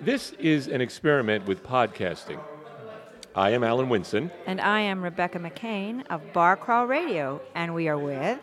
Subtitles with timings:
[0.00, 2.40] This is an experiment with podcasting.
[3.34, 4.30] I am Alan Winston.
[4.46, 8.38] And I am Rebecca McCain of Bar Crawl Radio, and we are with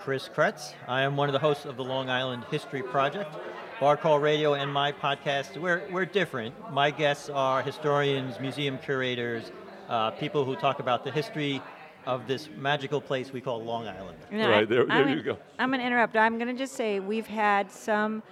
[0.00, 0.72] Chris Kretz.
[0.88, 3.34] I am one of the hosts of the Long Island History Project.
[3.80, 6.54] Bar Crawl Radio and my podcast, we're, we're different.
[6.72, 9.50] My guests are historians, museum curators,
[9.88, 11.62] uh, people who talk about the history
[12.06, 14.18] of this magical place we call Long Island.
[14.30, 15.38] Right, there- there I'm you gonna- go.
[15.58, 16.16] I'm going to interrupt.
[16.16, 18.22] I'm going to just say we've had some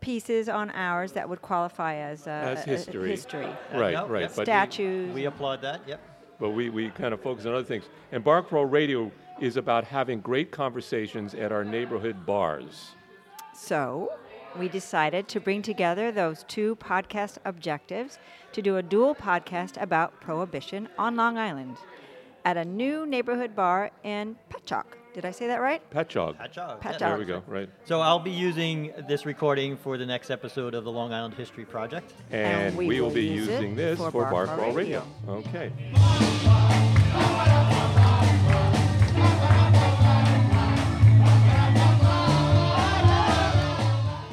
[0.00, 3.10] pieces on ours that would qualify as, uh, As a- a history.
[3.10, 3.48] history.
[3.74, 4.20] Right, Yep, right.
[4.22, 4.32] yep.
[4.36, 5.14] But, Statues.
[5.14, 6.00] We applaud that, yep.
[6.38, 7.84] but we, we kind of focus on other things.
[8.12, 12.92] And Bar Crawl Radio is about having great conversations at our neighborhood bars.
[13.54, 14.12] So
[14.58, 18.18] we decided to bring together those two podcast objectives
[18.52, 21.76] to do a dual podcast about prohibition on Long Island
[22.44, 24.94] at a new neighborhood bar in Patchogue.
[25.14, 25.82] Did I say that right?
[25.90, 26.36] Patchogue.
[26.36, 26.98] Patchogue, Patchogue.
[26.98, 27.68] There we go, right.
[27.86, 31.64] So I'll be using this recording for the next episode of the Long Island History
[31.64, 32.12] Project.
[32.30, 35.02] And, we we, will will be using this for for Bar Bar Crawl Crawl Radio.
[35.26, 35.38] Radio.
[35.38, 35.72] Okay.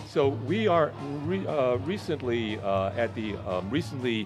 [0.09, 0.93] So we are
[1.25, 4.25] re- uh, recently uh, at the um, recently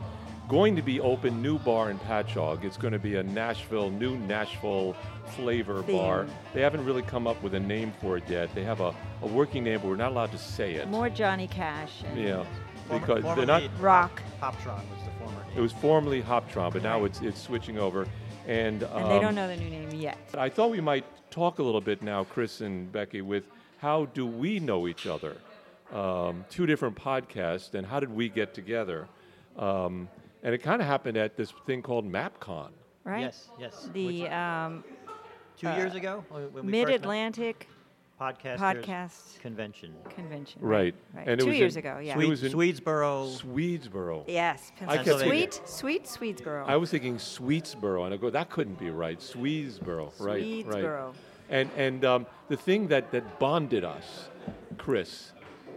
[0.50, 2.64] going to be open new bar in Patchogue.
[2.64, 4.96] It's going to be a Nashville new Nashville
[5.36, 6.26] flavor bar.
[6.54, 8.54] They haven't really come up with a name for it yet.
[8.56, 10.88] They have a, a working name, but we're not allowed to say it.
[10.90, 12.04] More Johnny Cash.
[12.04, 12.44] and yeah,
[12.88, 13.62] Former- because they're not.
[13.62, 14.22] formerly Rock.
[14.42, 15.58] Hoptron was the former name.
[15.58, 18.08] It was formerly Hoptron, but now it's it's switching over.
[18.48, 20.18] And, And they um, don't know the new name yet.
[20.36, 23.44] I thought we might talk a little bit now, Chris and Becky, with
[23.78, 25.38] how do we know each other?
[25.94, 29.08] Um, two different podcasts, and how did we get together?
[29.56, 30.10] Um,
[30.44, 32.70] and it kind of happened at this thing called MapCon.
[33.04, 33.22] Right?
[33.22, 33.90] Yes, yes.
[33.94, 34.84] The um,
[35.58, 36.24] two uh, years ago?
[36.30, 36.66] when we first met?
[36.66, 37.68] Mid Atlantic
[38.20, 39.96] Podcasters Podcast Convention.
[40.10, 40.62] Convention.
[40.62, 40.94] Right.
[41.14, 41.28] Right.
[41.28, 42.14] And it Two was years in- ago, yeah.
[42.16, 43.42] Sweet- Swede, was in- Swedesboro.
[43.42, 44.24] Swedesboro.
[44.28, 44.72] Yes.
[44.78, 45.18] Pennsylvania.
[45.18, 46.68] thinking- Sweet, sweet Swedesboro.
[46.68, 49.20] I was thinking Sweetsboro, and I go, that couldn't be right.
[49.20, 50.66] Swedesboro, right?
[50.68, 51.14] Right.
[51.50, 54.28] And and um, the thing that that bonded us,
[54.78, 55.32] Chris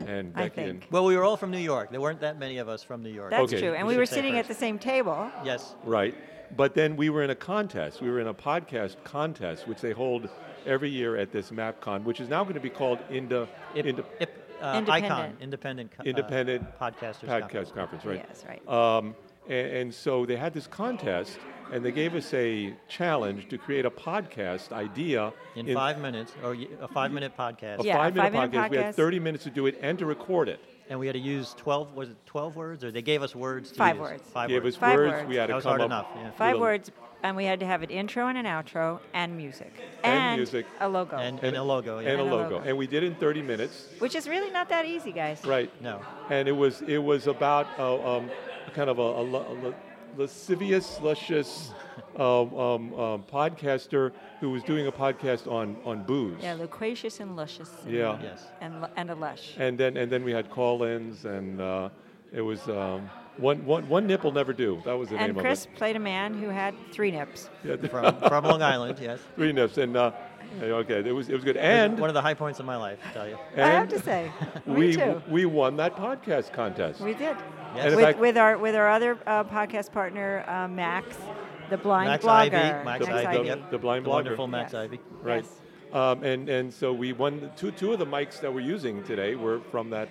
[0.07, 0.93] and I Becky, and think.
[0.93, 1.91] Well, we were all from New York.
[1.91, 3.31] There weren't that many of us from New York.
[3.31, 3.61] That's Okay.
[3.61, 3.75] true.
[3.75, 4.59] And We we were should say sitting at first.
[4.61, 5.31] the same table.
[5.45, 5.75] Yes.
[5.85, 6.15] Right.
[6.57, 8.01] But then we were in a contest.
[8.03, 10.29] We were in a podcast contest, which they hold
[10.67, 14.05] every year at this MapCon, which is now going to be called Inda, Ip, Inda
[14.21, 14.31] Ip,
[14.61, 14.89] uh, Independent.
[15.13, 18.25] Icon, independent, co- uh, Independent podcasters Podcast Conference, right?
[18.29, 18.69] Yes, right.
[18.69, 19.17] Um,
[19.49, 21.39] and, and so they had this contest,
[21.73, 26.55] and they gave us a challenge to create a podcast idea in, five minutes, or
[26.55, 28.71] y- a five-minute podcast, a Yeah, a five-minute five-minute podcast.
[28.71, 30.61] We had 30 minutes to do it and to record it.
[30.91, 31.95] and we had to use twelve.
[31.97, 33.71] Was it twelve words, or they gave us words?
[33.71, 34.03] To Five use?
[34.03, 34.23] words.
[34.33, 34.77] Five Gave words.
[34.77, 35.13] us Five words.
[35.13, 35.29] words.
[35.29, 36.31] We had to That was hard up enough, yeah.
[36.33, 36.91] Five a- words,
[37.23, 39.73] and we had to have an intro and an outro and music.
[40.03, 40.67] And music.
[40.81, 41.17] a logo.
[41.17, 42.01] and, and a logo.
[42.01, 42.11] Yeah.
[42.11, 42.57] and a And a logo.
[42.57, 42.69] logo.
[42.69, 43.89] And we did it in 30 minutes.
[44.01, 45.43] which is really not that easy, guys.
[45.47, 45.71] Right.
[45.81, 46.01] no.
[46.29, 48.29] and it was it was about uh, um,
[48.75, 49.75] kind of a, a, la- a la-
[50.17, 51.73] lascivious, luscious
[52.17, 56.39] um, um, um, podcaster who was doing a podcast on on booze.
[56.43, 57.71] Yeah, loquacious and luscious.
[57.85, 58.19] And, Yeah.
[58.23, 58.47] Yes.
[58.61, 59.55] And, and a lush.
[59.59, 61.89] And then and then we had call-ins, and uh,
[62.33, 64.83] it was um, one, one, one will never do.
[64.85, 65.69] That was the And name Chris of it.
[65.71, 67.49] And Chris played a man who had three nips.
[67.65, 68.99] Yeah, From, from Long Island.
[69.01, 69.21] Yes.
[69.37, 70.13] three nips, and uh,
[70.61, 71.57] okay, it was it was good.
[71.57, 73.39] And one of the high points of my life, I tell you.
[73.57, 74.31] I have and to say,
[74.67, 75.23] me we too.
[75.29, 77.01] we won that podcast contest.
[77.01, 77.37] We did.
[77.75, 77.95] Yes.
[77.97, 81.17] With, fact- with our with our other uh, podcast partner uh, Max,
[81.71, 82.55] the blind Max blogger.
[82.55, 82.85] Ivy.
[82.85, 83.39] Max The- Ivy.
[83.39, 83.71] the- yep.
[83.71, 84.13] the blind the blogger.
[84.13, 84.83] wonderful Max Yes.
[84.83, 85.01] Ivy.
[85.23, 85.45] Right.
[85.45, 85.95] Yes.
[85.95, 89.03] Um, and and so we won the two two of the mics that we're using
[89.05, 90.09] today were from that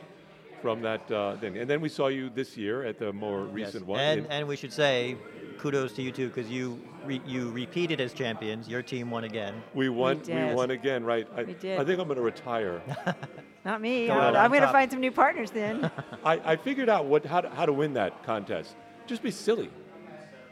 [0.61, 1.57] from that uh, thing.
[1.57, 3.53] And then we saw you this year at the more Yes.
[3.73, 3.99] recent one.
[3.99, 5.17] And, and we should say,
[5.57, 8.69] kudos to you too, because you re, you repeated as champions.
[8.69, 9.55] Your team won again.
[9.73, 10.19] we won.
[10.19, 10.55] We, did.
[10.55, 11.27] won again, right?
[11.35, 11.79] I, We did.
[11.79, 12.79] I think I'm going to retire.
[13.63, 14.07] Not me.
[14.07, 15.91] Go I'm, I'm going to find some new partners then.
[16.25, 18.75] I, I figured out what how to, how to win that contest.
[19.07, 19.69] Just be silly.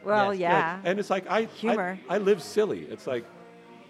[0.03, 0.51] well, Yes.
[0.51, 0.79] yeah.
[0.83, 1.99] And it's like I Humor.
[2.09, 2.81] I, I live silly.
[2.89, 3.25] It's like,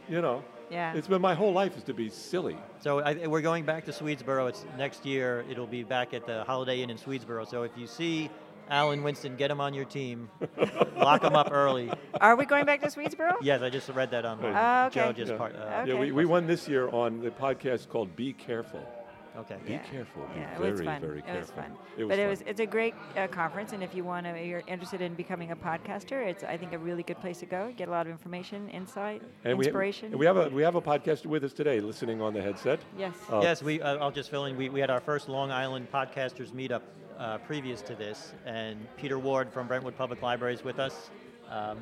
[0.07, 0.43] you know.
[0.71, 0.93] Yeah.
[0.93, 2.55] It's been my whole life is to be silly.
[2.79, 4.47] So I, we're going back to Swedesboro.
[4.49, 5.43] It's next year.
[5.49, 7.49] It'll be back at the Holiday Inn in Swedesboro.
[7.49, 8.29] So if you see
[8.69, 10.29] Alan Winston, get him on your team.
[10.95, 11.91] Lock him up early.
[12.21, 13.37] Are we going back to Swedesboro?
[13.41, 14.89] Yes, I just read that on Oh, okay.
[14.99, 15.37] Joe just Yeah.
[15.39, 15.55] part.
[15.55, 15.91] Uh, Okay.
[15.91, 18.87] Yeah, we, we won this year on the podcast called Be Careful.
[19.39, 19.57] Okay.
[19.65, 19.77] Be Yeah.
[19.91, 20.23] careful.
[20.33, 21.01] Be Yeah, it very, was fun.
[21.01, 21.41] very it careful.
[21.41, 21.71] was fun.
[21.97, 24.43] It was but it was it's a great uh, conference, and if you want to,
[24.43, 27.71] you're interested in becoming a podcaster, it's I think a really good place to go.
[27.77, 30.17] Get a lot of information, insight, And we, inspiration.
[30.17, 32.79] we have a we have a podcaster with us today, listening on the headset.
[32.97, 33.13] yes.
[33.31, 33.81] Uh, Yes, we.
[33.81, 34.55] Uh, I'll just fill in.
[34.57, 36.81] We, we had our first Long Island podcasters meetup
[37.17, 41.09] uh, previous to this, and Peter Ward from Brentwood Public Library is with us.
[41.49, 41.79] Um,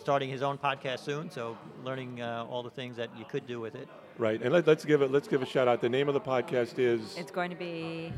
[0.00, 3.58] starting his own podcast soon, so learning uh, all the things that you could do
[3.60, 3.88] with it.
[4.16, 5.10] Right, and let, let's give it.
[5.10, 5.80] Let's give a shout out.
[5.80, 8.12] The name of the podcast is It's going to be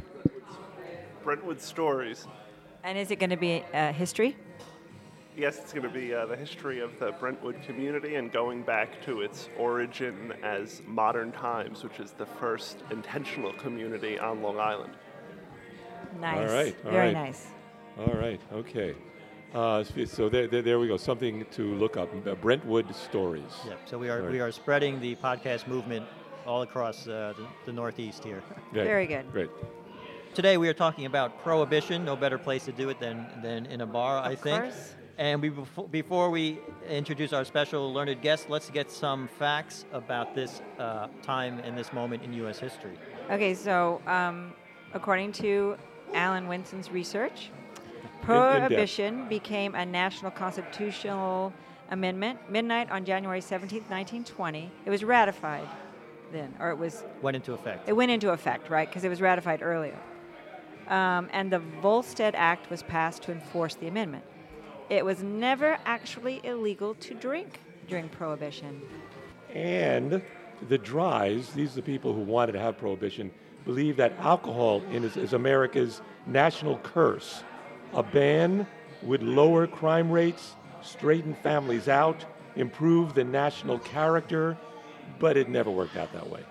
[1.25, 2.27] Brentwood Stories.
[2.85, 4.37] And is it going to be uh, history?
[5.37, 9.03] Yes, it's going to be uh, the history of the Brentwood community and going back
[9.05, 14.93] to its origin as modern times, which is the first intentional community on Long Island.
[16.21, 16.39] Nice.
[16.39, 17.13] All right, all Very right.
[17.13, 17.47] nice.
[17.99, 18.41] All right.
[18.53, 18.95] Okay.
[19.55, 20.97] Uh, so there, there, there we go.
[20.97, 22.11] Something to look up.
[22.41, 23.43] Brentwood stories.
[23.67, 26.05] Yeah, so we are All we are spreading the podcast movement
[26.47, 28.43] all across uh, the, the Northeast here.
[28.73, 28.85] Great.
[28.85, 29.31] Very good.
[29.33, 29.51] Great.
[30.35, 32.05] Today we are talking about prohibition.
[32.05, 34.65] No better place to do it than than in a bar, I think.
[34.65, 34.95] Of course.
[35.19, 35.51] And we,
[35.91, 41.59] before we introduce our special learned guest, let's get some facts about this uh, time
[41.61, 42.59] and this moment in U.S.
[42.59, 42.99] history.
[43.31, 44.53] Okay, so um,
[44.93, 45.79] according to
[46.13, 47.51] Alan Winston's research,
[48.27, 48.69] depth.
[48.69, 51.53] prohibition became a national constitutional
[51.91, 54.71] amendment midnight on January 17th, 1920.
[54.85, 55.69] It was ratified
[56.33, 57.89] then, or it was Went into effect.
[57.89, 58.89] it went into effect, right?
[58.89, 59.99] Because it was ratified earlier.
[60.89, 64.25] Um, and the Volstead Act was passed to enforce the amendment.
[64.89, 68.83] It was never actually illegal to drink during Prohibition.
[69.53, 70.23] And
[70.69, 73.33] the Dries, these are the people who wanted to have prohibition,
[73.65, 77.43] believe that alcohol is, is America's national curse.
[77.95, 78.67] A ban
[79.03, 82.25] would lower crime rates, straighten families out,
[82.57, 84.57] improve the national character,
[85.19, 86.43] but it never worked out that way.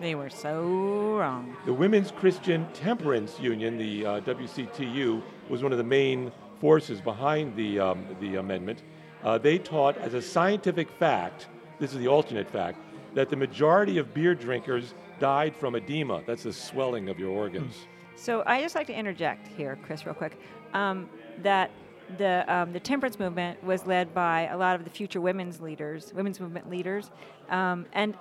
[0.00, 1.56] They were so wrong.
[1.64, 6.30] The Women's Christian Temperance Union, the uh, WCTU, was one of the main
[6.60, 8.82] forces behind the, um, the amendment.
[9.24, 12.78] Uh, they taught as a scientific fact, this is the alternate fact,
[13.14, 16.22] that the majority of beer drinkers died from edema.
[16.26, 17.86] That's the swelling of your organs.
[18.16, 20.38] So I just like to interject here, Chris, real quick,
[20.76, 21.08] um,
[21.42, 21.70] that
[22.18, 26.12] the um, the temperance movement was led by a lot of the future women's leaders,
[26.14, 27.10] women's movement leaders,
[27.50, 28.14] um, and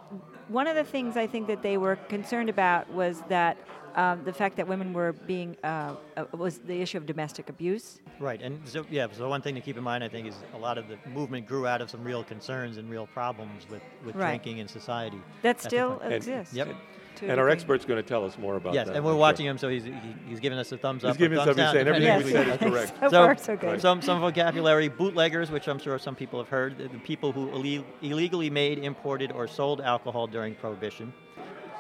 [0.48, 3.58] one of the things I think that they were concerned about was that
[3.96, 8.00] um, the fact that women were being uh, uh, was the issue of domestic abuse.
[8.20, 10.58] Right, and so yeah, so one thing to keep in mind, I think, is a
[10.58, 14.16] lot of the movement grew out of some real concerns and real problems with, with
[14.16, 14.30] Right.
[14.30, 15.22] drinking in society.
[15.44, 16.12] That at still time.
[16.12, 16.54] exists.
[16.54, 16.68] Yep.
[16.68, 16.76] to
[17.22, 17.54] a And our degree.
[17.54, 18.92] expert's going to tell us more about Yes, that.
[18.92, 19.52] Yes, and we're I'm watching sure.
[19.52, 19.94] him, so he's, he,
[20.28, 21.16] he's giving us a thumbs He's up.
[21.16, 22.94] or giving us thumbs something, saying everything on we said is correct.
[23.00, 23.82] so, So, far, so good.
[23.82, 27.48] Some, some vocabulary bootleggers, which I'm sure some people have heard, the, the people who
[27.52, 31.14] ille- illegally made, imported, or sold alcohol during Prohibition.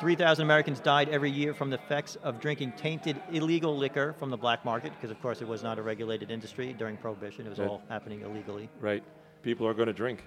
[0.01, 4.35] 3,000 Americans died every year from the effects of drinking tainted illegal liquor from the
[4.35, 7.45] black market, because of course it was not a regulated industry during Prohibition.
[7.45, 7.69] It was Right.
[7.69, 8.69] all happening illegally.
[8.81, 9.03] Right.
[9.41, 10.23] People are going to drink.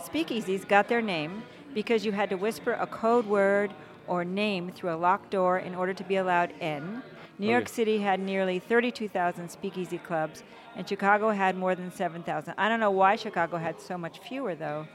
[0.00, 1.42] Speakeasies got their name
[1.74, 3.72] because you had to whisper a code word
[4.08, 7.02] or name through a locked door in order to be allowed in.
[7.38, 10.42] New York City had nearly 32,000 speakeasy clubs,
[10.74, 12.54] and Chicago had more than 7,000.
[12.58, 14.88] I don't know why Chicago had so much fewer, though,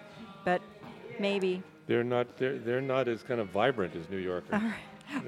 [0.44, 0.62] but
[1.20, 1.64] maybe.
[1.88, 4.44] They're not, they're, they're not as kind of vibrant as New York.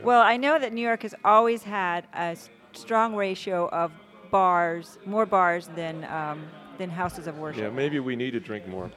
[0.04, 2.36] Well, I know that New York has always had a
[2.72, 3.92] strong ratio of
[4.32, 6.48] bars, more bars than, um,
[6.78, 7.62] than houses of worship.
[7.62, 8.90] Yeah, maybe we need to drink more.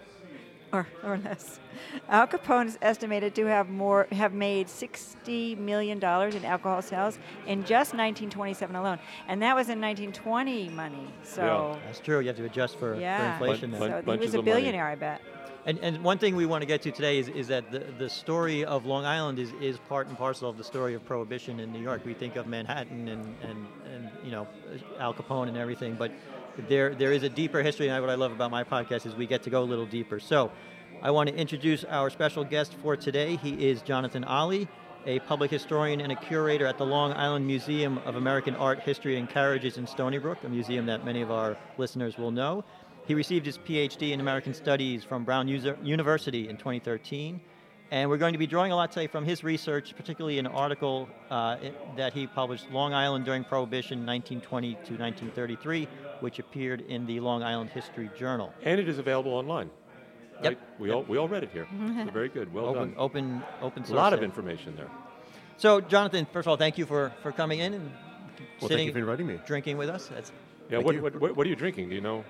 [0.73, 1.61] Or, or less.
[2.09, 7.19] Al Capone is estimated to have more have made 60 million dollars in alcohol sales
[7.47, 8.99] in just 1927 alone,
[9.29, 11.09] and that was in 1920 money.
[11.23, 12.20] So That's true.
[12.20, 13.70] You have to adjust for, for yeah, inflation.
[13.70, 14.03] Bun- there.
[14.05, 14.61] so he was a of money.
[14.61, 15.20] billionaire, I bet.
[15.67, 18.09] And, and one thing we want to get to today is, is that the, the
[18.09, 21.70] story of Long Island is, is part and parcel of the story of Prohibition in
[21.73, 22.06] New York.
[22.06, 24.49] We think of Manhattan and, and, and you know
[24.99, 26.10] Al Capone and everything, but
[26.69, 27.88] there there is a deeper history.
[27.88, 30.19] And what I love about my podcast is we get to go a little deeper.
[30.19, 30.50] So
[31.03, 33.36] I want to introduce our special guest for today.
[33.36, 34.67] He is Jonathan Olly,
[35.06, 39.17] a public historian and a curator at the Long Island Museum of American Art, History,
[39.17, 42.65] and Carriages in Stony Brook, a museum that many of our listeners will know.
[43.06, 47.41] He received his PhD in American Studies from Brown University in 2013.
[47.90, 51.08] And we're going to be drawing a lot today from his research, particularly an article
[51.30, 51.56] uh,
[51.96, 55.88] that he published, Long Island During Prohibition, 1920 to 1933,
[56.20, 58.52] which appeared in the Long Island History Journal.
[58.62, 59.70] And it is available online.
[60.42, 60.44] Yep.
[60.44, 60.58] Right?
[60.78, 61.66] We, all, we all read it here.
[62.04, 62.52] So very good.
[62.52, 62.94] Well Open, done.
[62.98, 64.90] open, open A lot of information there.
[65.56, 67.90] So, Jonathan, first of all, thank you for, for coming in and
[68.60, 69.40] Well, sitting, thank you for inviting me.
[69.46, 70.08] drinking with us.
[70.08, 70.30] That's
[70.70, 71.88] Yeah, what, what, what, what are you drinking?
[71.88, 72.22] Do you know?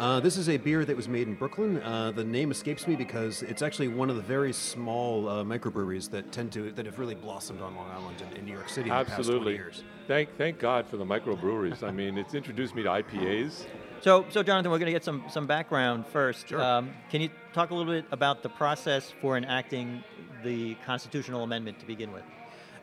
[0.00, 1.76] Uh, this is a beer that was made in Brooklyn.
[1.82, 6.10] Uh, the name escapes me because it's actually one of the very small uh, microbreweries
[6.10, 8.88] that tend to that have really blossomed on Long Island and in New York City
[8.88, 9.52] in the past 20 Absolutely.
[9.52, 9.84] years.
[10.08, 11.82] Thank, thank God for the microbreweries.
[11.82, 13.66] I mean, it's introduced me to IPAs.
[14.00, 16.48] So, so Jonathan, we're going to get some, some background first.
[16.48, 16.62] Sure.
[16.62, 20.02] Um, can you talk a little bit about the process for enacting
[20.42, 22.24] the constitutional amendment to begin with?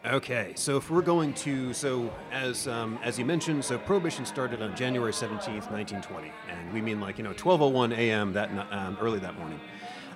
[0.06, 4.62] Okay, so if we're going to, so as um, as you mentioned, so prohibition started
[4.62, 8.32] on January seventeenth, nineteen twenty, and we mean like you know twelve oh one a.m.
[8.34, 9.60] that um, early that morning.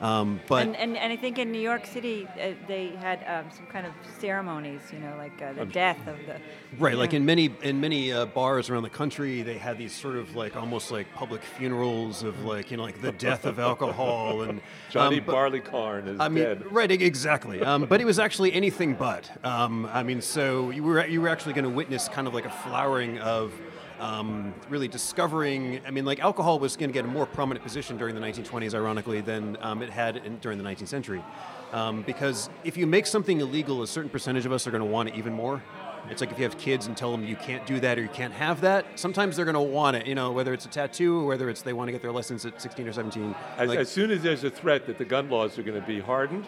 [0.01, 3.51] Um, but and, and, and I think in New York City, uh, they had um,
[3.51, 6.37] some kind of ceremonies, you know, like uh, the death of the.
[6.79, 7.17] Right, like know.
[7.17, 10.55] in many in many uh, bars around the country, they had these sort of like
[10.55, 15.19] almost like public funerals of like you know like the death of alcohol and Johnny
[15.19, 16.71] um, but- Barleycorn is I mean, dead.
[16.71, 17.61] right, exactly.
[17.61, 19.29] Um, but it was actually anything but.
[19.45, 22.45] Um, I mean, so you were you were actually going to witness kind of like
[22.45, 23.53] a flowering of
[24.01, 25.79] um, really discovering.
[25.85, 28.73] I mean, like alcohol was going to get a more prominent position during the 1920s,
[28.73, 31.23] ironically, than um, it had in, during the 19th century.
[31.71, 34.89] Um, because if you make something illegal, a certain percentage of us are going to
[34.89, 35.63] want it even more.
[36.09, 38.09] It's like if you have kids and tell them you can't do that or you
[38.09, 38.99] can't have that.
[38.99, 40.07] Sometimes they're going to want it.
[40.07, 42.43] You know, whether it's a tattoo or whether it's they want to get their license
[42.43, 43.35] at 16 or 17.
[43.57, 45.85] As, Like- as soon as there's a threat that the gun laws are going to
[45.87, 46.47] be hardened,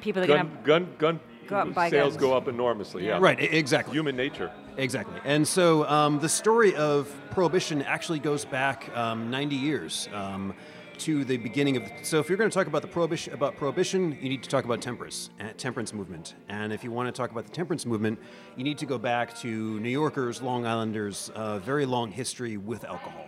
[0.00, 0.62] People are going gun, to.
[0.64, 2.20] gun, gun Go out and buy sales guns.
[2.20, 3.06] go up enormously.
[3.06, 3.18] Yeah.
[3.20, 3.94] Right, e- exactly.
[3.94, 4.50] Human nature.
[4.76, 5.18] Exactly.
[5.24, 10.54] And so um, the story of Prohibition actually goes back um, 90 years um,
[10.98, 11.84] to the beginning of.
[11.84, 14.48] the, So if you're going to talk about the prohibition about prohibition, you need to
[14.48, 16.34] talk about temperance, uh, temperance movement.
[16.48, 18.18] And if you want to talk about the temperance movement,
[18.56, 22.84] you need to go back to New Yorkers, Long Islanders, uh, very long history with
[22.84, 23.26] alcohol.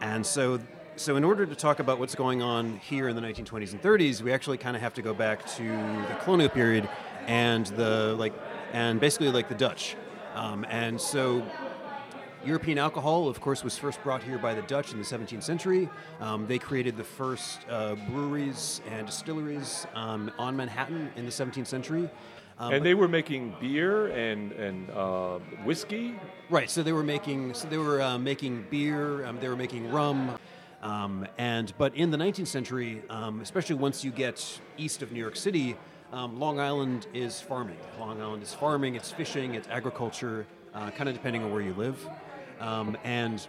[0.00, 0.58] And so,
[0.96, 4.20] so in order to talk about what's going on here in the 1920s and 30s,
[4.22, 5.62] we actually kind of have to go back to
[6.08, 6.88] the colonial period
[7.26, 8.32] and the like,
[8.72, 9.96] and basically like the Dutch.
[10.34, 11.46] Um, and so,
[12.44, 15.88] European alcohol, of course, was first brought here by the Dutch in the 17th century.
[16.20, 21.66] Um, they created the first uh, breweries and distilleries um, on Manhattan in the 17th
[21.66, 22.10] century.
[22.58, 26.14] Um, and they were making beer and and uh, whiskey.
[26.50, 26.70] Right.
[26.70, 27.54] So they were making.
[27.54, 29.24] So they were uh, making beer.
[29.24, 30.38] Um, they were making rum.
[30.82, 35.20] Um, and but in the 19th century, um, especially once you get east of New
[35.20, 35.76] York City,
[36.12, 37.78] um, Long Island is farming.
[37.98, 38.94] Long Island is farming.
[38.94, 39.54] It's fishing.
[39.54, 40.46] It's agriculture.
[40.74, 42.06] Uh, kind of depending on where you live.
[42.60, 43.46] Um, and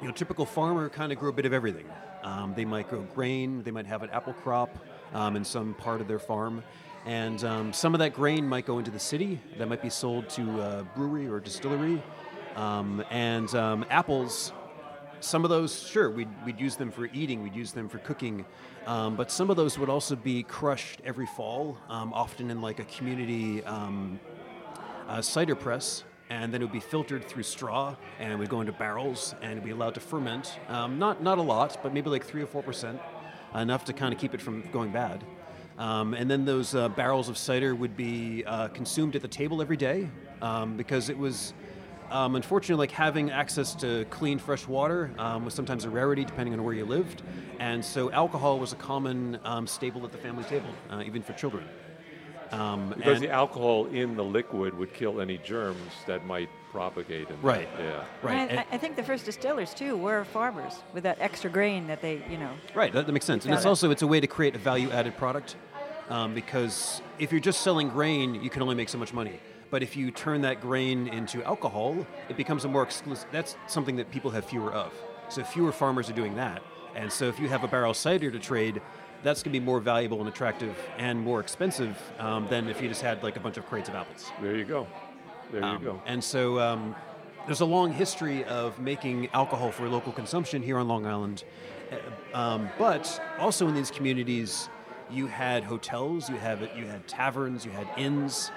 [0.00, 1.86] you know, typical farmer kind of grew a bit of everything.
[2.24, 3.62] Um, they might grow grain.
[3.62, 4.76] They might have an apple crop
[5.14, 6.62] um, in some part of their farm.
[7.06, 9.40] And um, some of that grain might go into the city.
[9.58, 12.02] That might be sold to a brewery or distillery.
[12.56, 14.52] Um, and apples,
[15.22, 18.44] some of those, sure, we'd, we'd use them for eating, we'd use them for cooking.
[18.86, 22.80] Um, but some of those would also be crushed every fall, um, often in like
[22.80, 24.18] a community um,
[25.08, 28.72] uh, cider press, and then it would be filtered through straw, and would go into
[28.72, 30.58] barrels, and it'd be allowed to ferment.
[30.68, 33.00] Um, not not a lot, but maybe like three or four percent,
[33.54, 35.24] enough to kind of keep it from going bad.
[35.78, 39.62] Um, and then those uh, barrels of cider would be uh, consumed at the table
[39.62, 40.08] every day
[40.40, 41.54] um, because it was.
[42.12, 46.52] Um, unfortunately, like having access to clean, fresh water um, was sometimes a rarity depending
[46.52, 47.22] on where you lived,
[47.58, 51.32] and so alcohol was a common um, staple at the family table, uh, even for
[51.32, 51.64] children.
[52.50, 57.30] Um, Because and- the alcohol in the liquid would kill any germs that might propagate.
[57.30, 57.66] In Right.
[57.78, 57.82] That.
[57.82, 58.04] Yeah.
[58.22, 61.48] right, And and- I, I think the first distillers too were farmers with that extra
[61.48, 62.50] grain that they, you know.
[62.74, 63.46] Right, that, that makes sense.
[63.46, 63.68] And it's it.
[63.68, 65.56] also it's a way to create a value-added product
[66.10, 69.40] um, because if you're just selling grain, you can only make so much money.
[69.72, 73.26] But if you turn that grain into alcohol, it becomes a more exclusive.
[73.32, 74.92] That's something that people have fewer of.
[75.30, 76.62] So fewer farmers are doing that.
[76.94, 78.82] And so if you have a barrel cider to trade,
[79.22, 82.88] that's going to be more valuable and attractive and more expensive um, than if you
[82.88, 84.30] just had like a bunch of crates of apples.
[84.42, 84.86] There you go.
[85.50, 86.02] There Um, you go.
[86.04, 86.94] And so um,
[87.46, 91.44] there's a long history of making alcohol for local consumption here on Long Island.
[91.90, 91.96] Uh,
[92.34, 93.04] Um, but
[93.38, 94.68] also in these communities,
[95.10, 98.50] you had hotels, you have you had taverns, you had inns,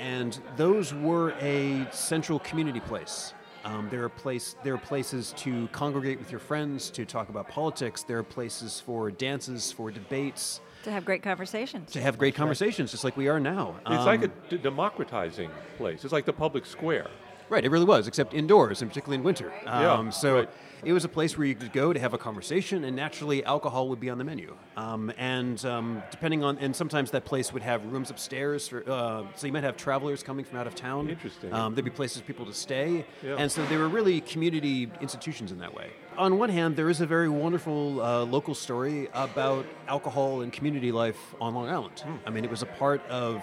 [0.00, 3.34] and those were a central community place.
[3.64, 7.48] Um, there are place there are places to congregate with your friends, to talk about
[7.48, 8.02] politics.
[8.04, 11.90] There are places for dances, for debates, To have great conversations.
[11.92, 13.74] to have great conversations, just like we are now.
[13.86, 16.04] It's like a Um, democratizing place.
[16.04, 17.08] It's like the public square.
[17.48, 19.52] Right, it really was, except indoors, and particularly in winter.
[19.64, 20.48] Yeah, Um, so right.
[20.86, 23.88] It was a place where you could go to have a conversation, and naturally, alcohol
[23.88, 24.54] would be on the menu.
[24.76, 28.68] Um, and um, depending on, and sometimes that place would have rooms upstairs.
[28.68, 31.10] For, uh, so you might have travelers coming from out of town.
[31.10, 31.52] Interesting.
[31.52, 33.34] Um, there'd be places for people to stay, Yeah.
[33.36, 35.90] and so they were really community institutions in that way.
[36.16, 40.92] On one hand, there is a very wonderful uh, local story about alcohol and community
[40.92, 41.98] life on Long Island.
[41.98, 42.14] Hmm.
[42.24, 43.42] I mean, it was a part of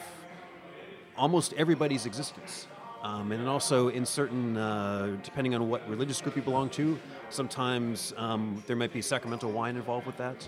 [1.17, 2.67] almost everybody's existence.
[3.03, 6.97] Um, and then also in certain, uh, depending on what religious group you belong to,
[7.34, 10.48] sometimes um, there might be sacramental wine involved with that.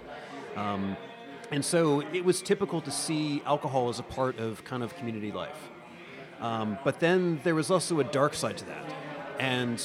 [0.56, 0.96] Um,
[1.52, 5.32] and so it was typical to see alcohol as a part of kind of community
[5.32, 5.70] life.
[6.40, 8.86] Um, but then there was also a dark side to that.
[9.40, 9.84] And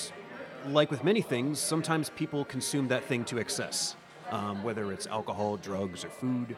[0.67, 3.97] like with many things, sometimes people consume that thing to excess,
[4.31, 6.57] um, whether it's alcohol, drugs, or food.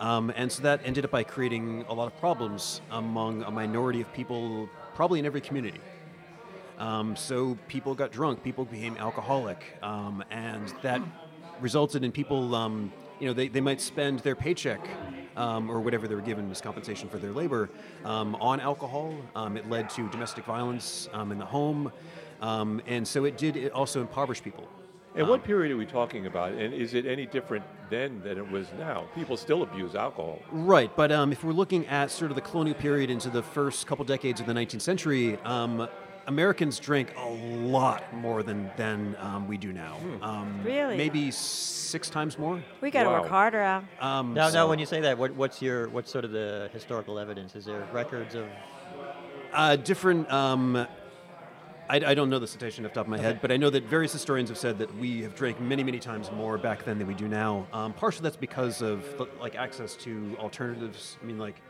[0.00, 4.00] Um, and so that ended up by creating a lot of problems among a minority
[4.00, 5.80] of people, probably in every community.
[6.78, 11.00] Um, so people got drunk, people became alcoholic, um, and that
[11.60, 14.86] resulted in people um, you know, they, they might spend their paycheck
[15.36, 17.70] um, or whatever they were given as compensation for their labor
[18.04, 19.14] um, on alcohol.
[19.34, 21.92] Um, it led to domestic violence um, in the home,
[22.40, 24.68] um, and so it did it also impoverish people.
[25.14, 26.52] And what period are we talking about?
[26.52, 29.06] And is it any different then than it was now?
[29.14, 30.40] People still abuse alcohol.
[30.50, 33.86] Right, but um, if we're looking at sort of the colonial period into the first
[33.86, 35.88] couple decades of the 19th century, um,
[36.26, 39.96] Americans drink a lot more than than um, we do now.
[40.22, 40.96] Um, Really?
[40.96, 42.62] Maybe six times more.
[42.80, 43.20] We got to Wow.
[43.22, 43.84] work harder, Al.
[44.00, 46.68] Um, Now, so- now, when you say that, what, what's your what's sort of the
[46.72, 47.54] historical evidence?
[47.54, 48.46] Is there records of?
[49.52, 50.30] Uh, different.
[50.32, 50.86] Um,
[51.88, 53.70] I, I don't know the citation off the top of my head, but I know
[53.70, 56.98] that various historians have said that we have drank many, many times more back then
[56.98, 57.68] than we do now.
[57.72, 59.04] Um, partially that's because of
[59.40, 61.16] like access to alternatives.
[61.22, 61.62] I mean, like,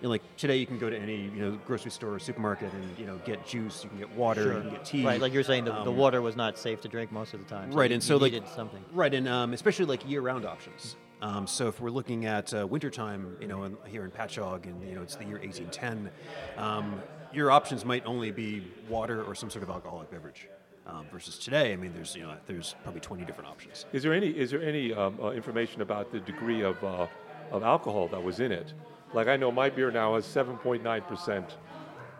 [0.00, 2.72] you know, like today you can go to any you know grocery store or supermarket
[2.72, 5.04] and you know get juice, you can get water, you can get tea.
[5.04, 7.40] Right, like you're saying, the, the Um, water was not safe to drink most of
[7.40, 7.70] the time.
[7.72, 8.84] right, you- and you so like needed something.
[8.92, 10.96] right, and um, especially like year-round options.
[11.22, 14.86] Um, so if we're looking at uh, wintertime, you know, in, here in Patchogue, and
[14.86, 16.10] you know it's the year 1810,
[16.58, 17.00] um,
[17.32, 20.48] your options might only be water or some sort of alcoholic beverage.
[20.86, 23.86] Um, versus today, I mean, there's you know there's probably 20 different options.
[23.94, 27.06] Is there any is there any um, uh, information about the degree of uh,
[27.52, 28.74] of alcohol that was in it?
[29.14, 31.56] Like I know my beer now has 7.9 percent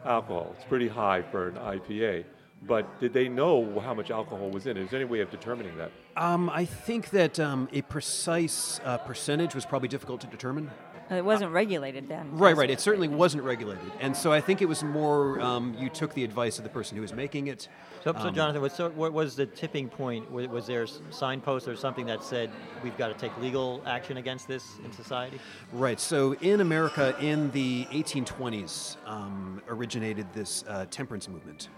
[0.05, 0.55] alcohol.
[0.57, 2.25] It's pretty high for an IPA.
[2.63, 4.85] But did they know how much alcohol was in it?
[4.85, 5.91] Is there any way of determining that?
[6.17, 10.71] Um, I think that um, a precise uh, percentage was probably difficult to determine.
[11.11, 12.37] It wasn't regulated then.
[12.37, 12.71] Right, right.
[12.71, 16.25] It certainly wasn't regulated, and so I think it was more um, you took the
[16.25, 17.69] advice of the person who was making it.
[18.03, 20.31] So, so Um, Jonathan, what, so what was the tipping point?
[20.31, 22.51] Was, was there a s- signpost or something that said
[22.83, 25.39] we've got to take legal action against this in society?
[25.73, 25.99] Right.
[26.01, 31.69] So in America, in the 1820s, um, originated this uh, temperance movement.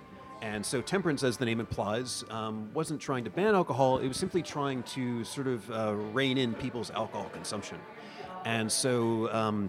[0.43, 3.99] And so temperance, as the name implies, um, wasn't trying to ban alcohol.
[3.99, 7.79] It was simply trying to sort of uh, rein in people's alcohol consumption.
[8.47, 9.69] And so um,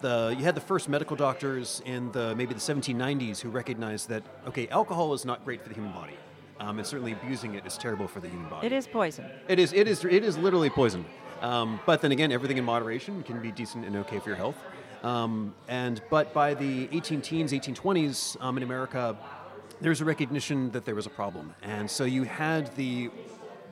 [0.00, 4.22] the you had the first medical doctors in the maybe the 1790s who recognized that
[4.46, 6.14] okay, alcohol is not great for the human body,
[6.60, 8.68] um, and certainly abusing it is terrible for the human body.
[8.68, 9.26] It is poison.
[9.48, 9.72] It is.
[9.72, 10.04] It is.
[10.04, 11.04] It is literally poison.
[11.42, 14.56] Um, but then again, everything in moderation can be decent and okay for your health.
[15.02, 19.16] Um, and but by the 18 teens, 1820s um, in America,
[19.80, 23.10] there's a recognition that there was a problem, and so you had the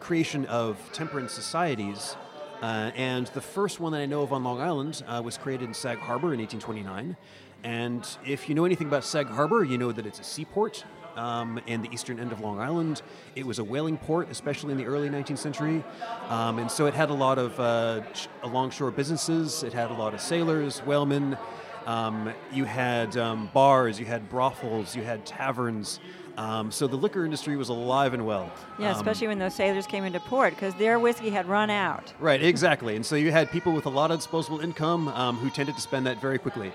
[0.01, 2.17] creation of temperance societies.
[2.65, 5.69] Uh, and the first one that I know of on Long Island uh, was created
[5.69, 7.15] in Sag Harbor in 1829.
[7.63, 10.83] And if you know anything about Sag Harbor, you know that it's a seaport
[11.15, 13.03] um, in the eastern end of Long Island.
[13.37, 15.85] It was a whaling port, especially in the early 19th century.
[16.31, 18.01] Um, and so it had a lot of uh,
[18.43, 21.37] longshore businesses, it had a lot of sailors, whalemen.
[21.85, 26.01] Um, you had um, bars, you had brothels, you had taverns.
[26.37, 28.51] Um, so the liquor industry was alive and well.
[28.79, 32.13] Yeah, Um, especially when those sailors came into port because their whiskey had run out.
[32.19, 32.97] Right, exactly.
[32.97, 35.81] And so you had people with a lot of disposable income um, who tended to
[35.81, 36.73] spend that very quickly.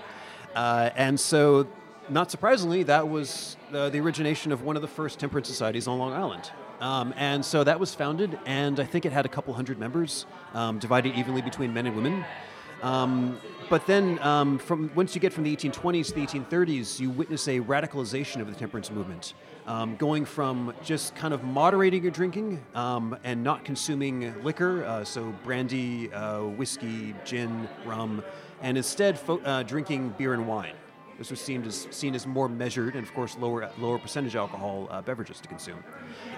[0.54, 1.66] Uh, and so,
[2.08, 5.98] not surprisingly, that was uh, the origination of one of the first temperance societies on
[5.98, 6.50] Long Island.
[6.80, 10.24] Um, and so that was founded, and I think it had a couple hundred members,
[10.54, 12.24] um, divided evenly between men and women.
[12.82, 17.10] Um, but then, um, from once you get from the 1820s to the 1830s, you
[17.10, 19.34] witness a radicalization of the temperance movement,
[19.70, 25.04] um, going from just kind of moderating your drinking um, and not consuming liquor, uh,
[25.04, 28.20] so brandy, uh, whiskey, gin, rum,
[28.62, 30.74] and instead fo- uh, drinking beer and wine.
[31.18, 34.88] This was seen as seen as more measured and, of course, lower lower percentage alcohol
[34.90, 35.84] uh, beverages to consume.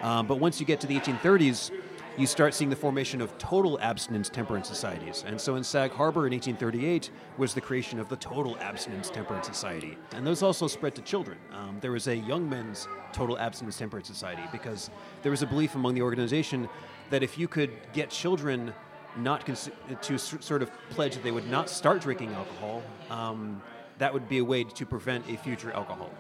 [0.02, 1.70] Um, but once you get to the 1830s,
[2.18, 5.24] you start seeing the formation of total abstinence temperance societies.
[5.26, 9.46] And so in Sag Harbor in 1838 was the creation of the Total Abstinence Temperance
[9.46, 9.96] Society.
[10.12, 11.38] And those also spread to children.
[11.52, 14.90] Um, there was a young men's Total Abstinence Temperance Society because
[15.22, 16.68] there was a belief among the organization
[17.10, 18.74] that if you could get children
[19.16, 19.70] not cons-
[20.02, 23.62] to s- sort of pledge that they would not start drinking alcohol, um,
[23.98, 26.12] that would be a way to prevent a future alcoholic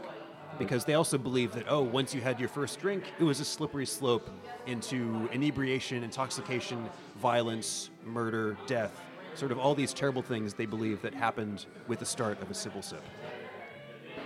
[0.58, 3.44] because they also believe that oh once you had your first drink it was a
[3.44, 4.30] slippery slope
[4.66, 9.00] into inebriation intoxication violence murder death
[9.34, 12.54] sort of all these terrible things they believe that happened with the start of a
[12.54, 13.02] civil sip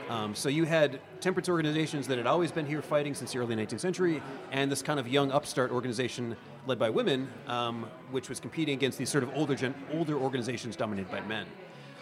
[0.08, 3.56] um, so you had temperance organizations that had always been here fighting since the early
[3.56, 6.36] 19th century, and this kind of young upstart organization
[6.66, 10.76] led by women, um, which was competing against these sort of older gen- older organizations
[10.76, 11.46] dominated by men.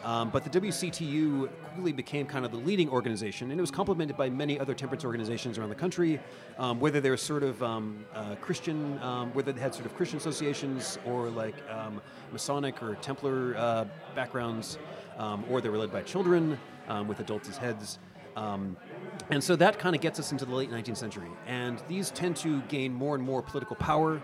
[0.05, 4.19] Um, but the WCTU quickly became kind of the leading organization, and it was complemented
[4.19, 6.21] by many other temperance organizations around the country,
[6.59, 10.19] um, whether they're sort of um, uh, Christian, um, whether they had sort of Christian
[10.19, 14.77] associations or like um, Masonic or Templar uh, backgrounds,
[15.17, 16.59] um, or they were led by children
[17.07, 17.99] with adults as heads.
[18.37, 21.31] And so that kind of gets us into the late 19th century.
[21.47, 24.21] And these tend to gain more and more political power.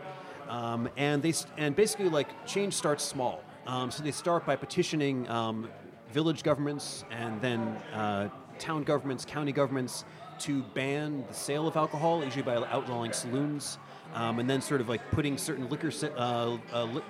[0.50, 3.42] And they and basically like change starts small.
[3.66, 5.68] Um, so they start by petitioning um,
[6.12, 7.61] village governments and then
[7.94, 10.05] uh, town governments, county governments
[10.40, 13.79] to ban the sale of alcohol, usually by outlawing saloons,
[14.14, 17.03] um, and then sort of like putting certain liquor uh, uh, li-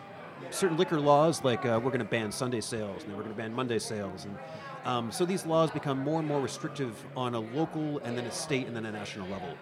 [0.51, 3.35] certain liquor laws, like uh, we're going to ban Sunday sales and then we're going
[3.35, 4.37] to ban Monday sales, and
[4.85, 8.33] um, so these laws become more and more restrictive on a local and then a
[8.33, 9.55] state and then a national level.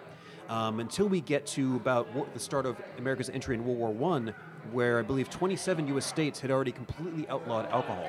[0.48, 4.34] Um, until we get to about the start of America's entry in World War One,
[4.72, 6.06] where I believe 27 U.S.
[6.06, 8.08] states had already completely outlawed alcohol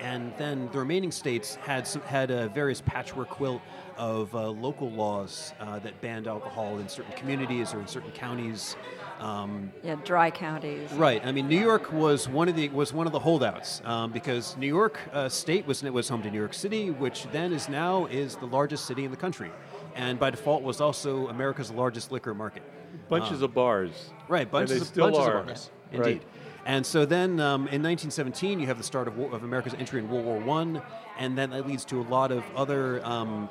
[0.00, 3.60] and then the remaining states had some, had a various patchwork quilt
[3.96, 8.76] of uh, local laws uh, that banned alcohol in certain communities or in certain counties.
[9.18, 10.90] Um, Yeah, dry counties.
[10.92, 11.24] right.
[11.24, 14.56] I mean, New York was one of the was one of the holdouts um, because
[14.56, 18.06] New York uh, State was was home to New York City, which then is now
[18.06, 19.50] is the largest city in the country,
[19.94, 22.62] and by default was also America's largest liquor market.
[23.08, 24.10] Bunches of bars.
[24.28, 25.38] Right, bunches, of, still bunches are.
[25.38, 25.70] of bars.
[25.92, 25.98] Yeah.
[25.98, 26.10] Indeed.
[26.10, 26.22] Right.
[26.66, 29.98] And so then um, in 1917, you have the start of, war, of America's entry
[29.98, 30.82] in World War One,
[31.18, 33.48] and then that leads to a lot of other um,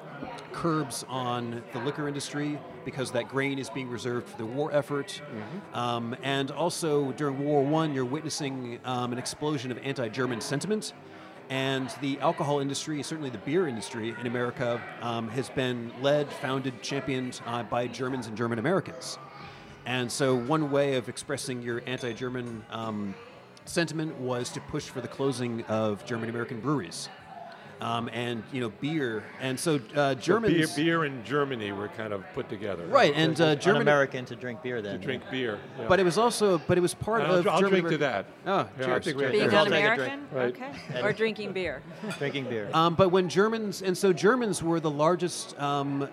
[0.54, 5.22] curbs on the liquor industry because that grain is being reserved for the war effort.
[5.74, 10.94] Um, and also during World War One, you're witnessing um, an explosion of anti-German sentiment.
[11.50, 16.80] And the alcohol industry, certainly the beer industry in America, um, has been led, founded,
[16.84, 19.18] championed uh, by Germans and German Americans.
[19.90, 23.16] And so, one way of expressing your anti German um,
[23.66, 27.10] sentiment was to push for the closing of German American breweries.
[27.82, 29.24] Um, and, you know, beer.
[29.42, 30.54] And so, uh, So Germans.
[30.54, 32.86] beer, beer in Germany were kind of put together.
[32.86, 33.78] Right, and uh, German.
[33.78, 35.00] Un-American to drink beer then.
[35.00, 35.58] To drink beer.
[35.80, 35.88] yeah.
[35.88, 38.26] But it was also, but it was part I'll, of I'll German drink to that.
[38.46, 39.16] Oh, yeah, cheers!
[39.16, 40.56] Being an American, Right.
[40.56, 41.02] Okay.
[41.02, 41.82] Or drinking beer.
[42.20, 42.70] Drinking beer.
[42.74, 46.08] Um, but when Germans, and so Germans were the largest um,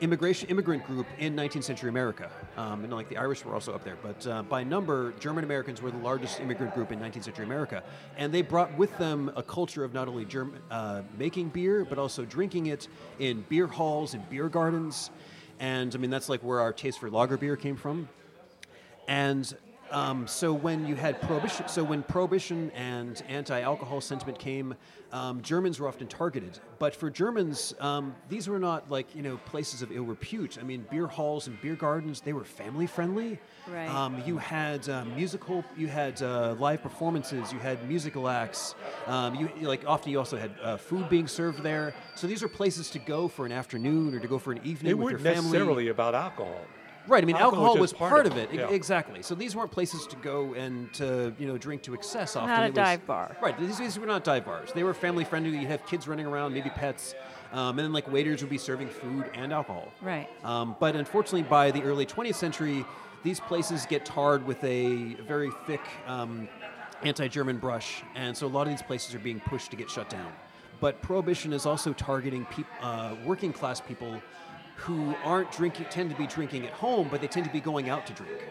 [0.00, 2.30] immigration immigrant group in 19th century America.
[2.56, 5.82] Um, and like the Irish were also up there, but uh, by number, German Americans
[5.82, 7.82] were the largest immigrant group in 19th century America,
[8.16, 11.98] and they brought with them a culture of not only German uh, making beer, but
[11.98, 15.10] also drinking it in beer halls and beer gardens.
[15.58, 18.08] And I mean, that's like where our taste for lager beer came from.
[19.08, 19.54] And
[19.90, 24.74] um, so when you had prohibition, so when prohibition and anti-alcohol sentiment came,
[25.12, 26.58] um, Germans were often targeted.
[26.78, 30.58] But for Germans, um, these were not like you know places of ill repute.
[30.60, 33.38] I mean, beer halls and beer gardens they were family friendly.
[33.68, 33.88] Right.
[33.88, 38.74] Um, you had uh, musical, you had uh, live performances, you had musical acts.
[39.06, 41.94] Um, you like often you also had uh, food being served there.
[42.14, 44.90] So these are places to go for an afternoon or to go for an evening
[44.90, 45.50] They with weren't your family.
[45.50, 46.60] necessarily about alcohol.
[47.08, 47.22] Right.
[47.22, 48.50] I mean, Alcohol alcohol, was was part, part of of it.
[48.52, 48.70] it, yeah.
[48.70, 49.22] Exactly.
[49.22, 52.36] So these weren't places to go and to you know drink to excess.
[52.36, 53.36] Often Not a it was, dive bar.
[53.40, 53.58] Right.
[53.58, 54.72] These, these were not dive bars.
[54.72, 55.58] They were family friendly.
[55.58, 57.14] You'd have kids running around, maybe pets,
[57.52, 59.92] um, and then like waiters would be serving food and alcohol.
[60.02, 60.28] Right.
[60.44, 62.84] Um, but unfortunately, by the early 20th century,
[63.22, 66.48] these places get tarred with a very thick um,
[67.02, 70.08] anti-German brush, and so a lot of these places are being pushed to get shut
[70.08, 70.32] down.
[70.80, 74.20] But prohibition is also targeting peop- uh, working class people
[74.76, 77.88] who aren't drinking, tend to be drinking at home, but they tend to be going
[77.88, 78.42] out to drink.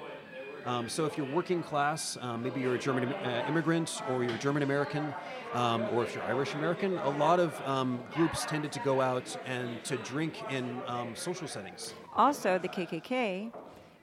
[0.66, 4.38] Um, so if you're working class, um, maybe you're a German uh, immigrant or you're
[4.38, 5.14] German American,
[5.54, 9.38] um, or if you're Irish American, a lot of um, groups tended to go out
[9.46, 11.94] and to drink in um, social settings.
[12.16, 13.54] Also, the KKK,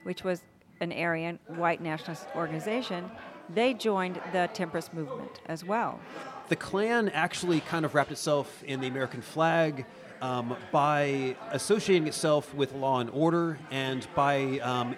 [0.03, 0.43] which was
[0.79, 3.11] an Aryan white nationalist organization,
[3.49, 5.99] they joined the temperance movement as well.
[6.47, 9.85] The Klan actually kind of wrapped itself in the American flag
[10.23, 14.95] um, by associating itself with law and order and by um,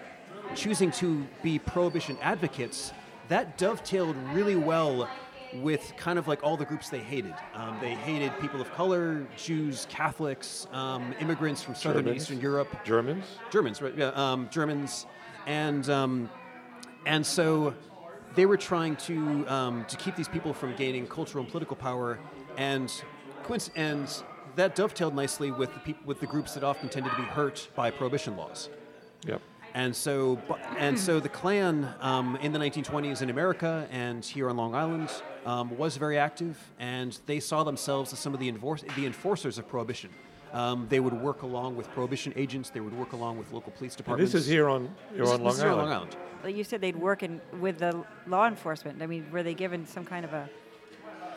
[0.53, 2.93] choosing to be prohibition advocates.
[3.29, 5.09] That dovetailed really well
[5.55, 7.33] with kind of like all the groups they hated.
[7.55, 12.67] Um, they hated people of color, Jews, Catholics, um, immigrants from Southern and Eastern Europe.
[12.83, 13.25] Germans?
[13.49, 13.97] Germans, right?
[13.97, 15.07] Yeah, um, Germans,
[15.47, 16.29] and um,
[17.07, 17.73] and so
[18.35, 22.19] they were trying to um, to keep these people from gaining cultural and political power,
[22.57, 22.91] and
[23.75, 24.23] and
[24.55, 27.67] that dovetailed nicely with the peop- with the groups that often tended to be hurt
[27.75, 28.69] by prohibition laws.
[29.27, 29.41] Yep.
[29.73, 30.39] And so,
[30.77, 35.09] and so the Klan um, in the 1920s in America and here on Long Island
[35.45, 39.57] um, was very active, and they saw themselves as some of the, enforce- the enforcers
[39.57, 40.11] of prohibition.
[40.53, 42.69] Um, they would work along with prohibition agents.
[42.69, 44.31] They would work along with local police And departments.
[44.31, 45.89] this is here on, here This is- on this Long is here on Island.
[45.89, 46.15] Long Island.
[46.45, 49.01] Like you said, they'd work in, with the law enforcement.
[49.01, 50.49] I mean, were they given some kind of a,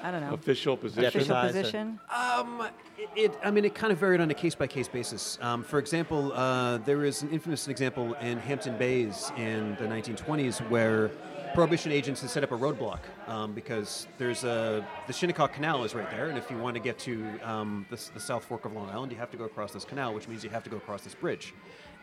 [0.03, 1.05] I don't know, Official position.
[1.05, 2.01] official position?
[2.15, 5.39] Um, it, it, I mean, it kind of varied on a case by case basis.
[5.41, 10.61] Um, for example, uh, there is an infamous example in Hampton Bays in the 1920s
[10.71, 11.09] where
[11.55, 15.95] prohibition agents had set up a roadblock um, because there's a the Shinnecock Canal is
[15.95, 18.73] right there, and if you want to get to um, the, the South Fork of
[18.75, 20.77] Long Island, you have to go across this canal, which means you have to go
[20.77, 21.55] across this bridge.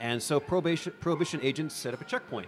[0.01, 2.47] And so prohibition, prohibition agents set up a checkpoint.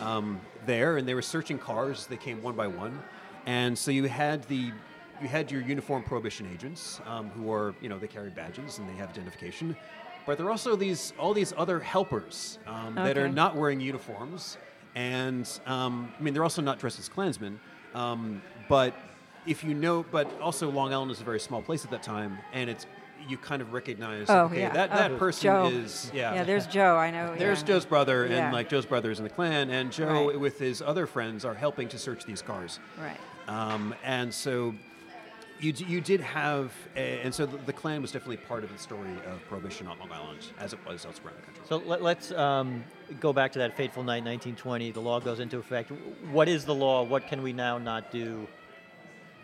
[0.00, 2.06] um, there, and they were searching cars.
[2.06, 3.02] They came one by one,
[3.48, 4.70] and so you had the
[5.22, 8.88] you had your uniform prohibition agents um, who are you know they carry badges and
[8.88, 9.74] they have identification,
[10.26, 14.58] but there are also these all these other helpers um, that are not wearing uniforms,
[14.94, 17.58] and um, I mean they're also not dressed as Klansmen,
[17.94, 18.94] um, but
[19.46, 22.38] if you know, but also Long Island is a very small place at that time,
[22.52, 22.86] and it's
[23.28, 24.72] you kind of recognize Oh, okay yeah.
[24.74, 25.66] that Oh, that person Joe.
[25.66, 26.96] is yeah Yeah, there's Joe.
[26.96, 27.34] I know.
[27.38, 27.66] there's yeah.
[27.66, 28.44] Joe's brother, Yeah.
[28.44, 30.38] and like Joe's brother is in the Klan, and Joe Right.
[30.38, 32.78] with his other friends are helping to search these cars.
[33.02, 33.16] Right.
[33.48, 34.74] Um, and so
[35.60, 38.72] you, d- you did have, a, and so the, the Klan was definitely part of
[38.72, 41.62] the story of Prohibition on Long Island, as it was elsewhere in the country.
[41.68, 42.84] So let, let's um,
[43.20, 44.92] go back to that fateful night, 1920.
[44.92, 45.90] The law goes into effect.
[46.30, 47.02] What is the law?
[47.02, 48.46] What can we now not do?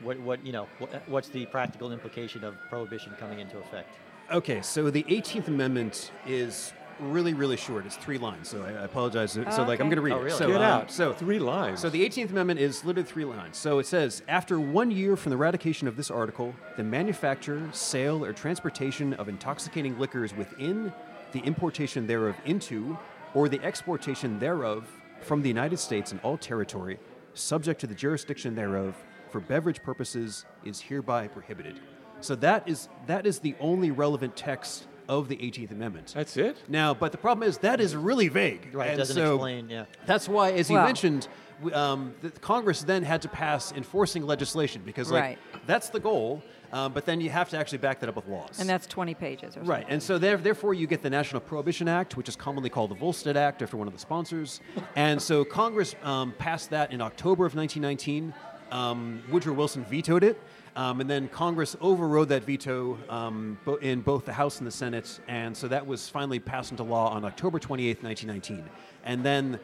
[0.03, 0.69] What, what you know?
[0.79, 3.97] What, what's the practical implication of prohibition coming into effect?
[4.31, 7.87] Okay, so the 18th Amendment is really, really short.
[7.87, 9.33] It's three lines, so I, I apologize.
[9.33, 10.24] so, like, I'm going to read Oh, it.
[10.24, 10.38] really?
[10.38, 10.90] So, Get um, out.
[10.90, 11.80] So, Three lines.
[11.80, 13.57] So the 18th Amendment is literally three lines.
[13.57, 18.24] So it says, after one year from the ratification of this article, the manufacture, sale,
[18.24, 20.92] or transportation of intoxicating liquors within,
[21.33, 22.96] the importation thereof into,
[23.35, 24.88] or the exportation thereof
[25.20, 26.98] from the United States and all territory,
[27.35, 28.94] subject to the jurisdiction thereof,
[29.30, 31.80] for beverage purposes, is hereby prohibited.
[32.20, 36.12] So that is that is the only relevant text of the 18th Amendment.
[36.14, 36.57] That's it.
[36.69, 38.71] Now, but the problem is that is really vague.
[38.73, 39.85] Right, it doesn't so explain, yeah.
[40.07, 41.29] That's why, as you mentioned,
[41.61, 45.38] w- um, the Congress then had to pass enforcing legislation because, like, Right.
[45.67, 46.43] that's the goal.
[46.73, 48.59] Um, but then you have to actually back that up with laws.
[48.59, 49.69] And that's 20 pages or something.
[49.71, 52.90] Right, and so there, therefore you get the National Prohibition Act, which is commonly called
[52.90, 54.61] the Volstead Act after one of the sponsors.
[54.97, 58.35] and so Congress um, passed that in October of 1919.
[58.73, 60.40] Um, Woodrow Wilson vetoed it,
[60.77, 64.73] um, and then Congress overrode that veto um, bo- in both the House and the
[64.73, 68.65] Senate, and so that was finally passed into law on October 28th, 1919.
[69.05, 69.61] And then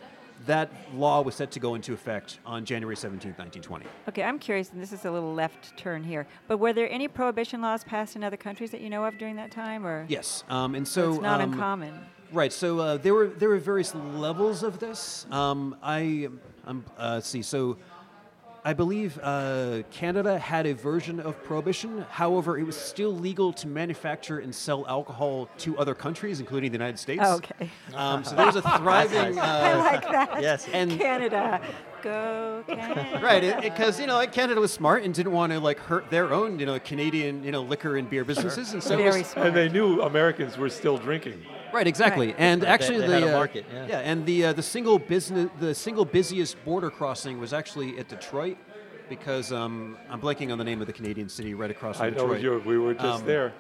[0.47, 3.87] that law was set to go into effect on January 17th, 1920.
[4.09, 7.09] Okay, I'm curious, and this is a little left turn here, but were there any
[7.09, 10.45] prohibition laws passed in other countries that you know of during that time, or Yes,
[10.49, 11.95] um, and So it's not um, uncommon?
[12.33, 12.53] Right.
[12.53, 15.27] So uh, there were there were various levels of this.
[15.33, 16.29] Um, I
[16.65, 17.43] um, uh, let's see.
[17.43, 17.77] So
[18.63, 22.05] I believe uh, Canada had a version of prohibition.
[22.11, 26.77] However, it was still legal to manufacture and sell alcohol to other countries, including the
[26.77, 27.23] United States.
[27.25, 27.71] Oh, okay.
[27.95, 29.39] Um, so there was a thriving.
[29.39, 30.43] I Uh, like that.
[30.43, 30.69] Yes.
[30.73, 31.63] and Canada.
[32.03, 33.21] Go Canada.
[33.23, 36.33] right, because you know like Canada was smart and didn't want to like hurt their
[36.33, 39.25] own you know Canadian you know liquor and beer businesses, and so it was- Very
[39.25, 39.47] smart.
[39.49, 41.43] And they knew Americans were still drinking.
[41.73, 42.29] Right, exactly.
[42.29, 42.37] Right.
[42.39, 43.99] And They- actually, they the uh, market, yeah.
[44.01, 48.57] and the uh, the single business, the single busiest border crossing was actually at Detroit,
[49.09, 52.31] because um, I'm blanking on the name of the Canadian city right across from Detroit.
[52.39, 52.63] I know you.
[52.67, 53.53] We were just Um, there.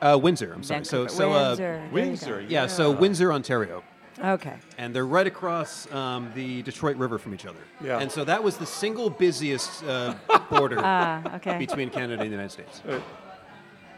[0.00, 0.52] Uh, Windsor.
[0.54, 0.84] I'm sorry.
[0.84, 1.16] So Vancouver.
[1.16, 1.56] so uh, Windsor.
[1.62, 1.94] There you go.
[1.94, 2.40] Windsor.
[2.48, 3.82] yeah, so Windsor, Ontario.
[4.22, 4.54] Okay.
[4.78, 7.60] And they're right across um, the Detroit River from each other.
[7.80, 7.98] Yeah.
[8.00, 10.14] And so that was the single busiest uh,
[10.50, 11.56] border Ah, okay.
[11.58, 12.82] between Canada and the United States.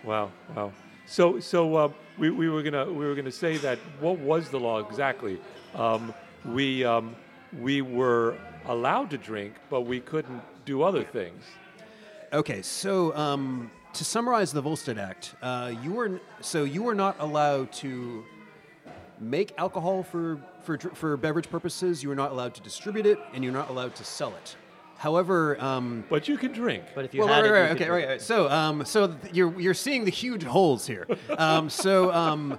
[0.04, 0.72] Wow, wow.
[1.11, 4.61] So, so uh, we, we were gonna we were gonna say that what was the
[4.61, 5.40] law exactly?
[5.75, 7.16] Um, we um,
[7.59, 11.42] we were allowed to drink, but we couldn't do other things.
[12.33, 17.16] Okay, so um, to summarize the Volstead Act, uh, you were so you were not
[17.18, 18.25] allowed to
[19.18, 22.05] make alcohol for, for for beverage purposes.
[22.05, 24.55] You were not allowed to distribute it, and you're not allowed to sell it.
[25.00, 26.84] However, um, But you can drink.
[26.94, 28.20] But if you well, had right, it, right, you okay, right, right.
[28.20, 31.06] So, um, so th- you're you're seeing the huge holes here.
[31.38, 32.58] Um, so, um,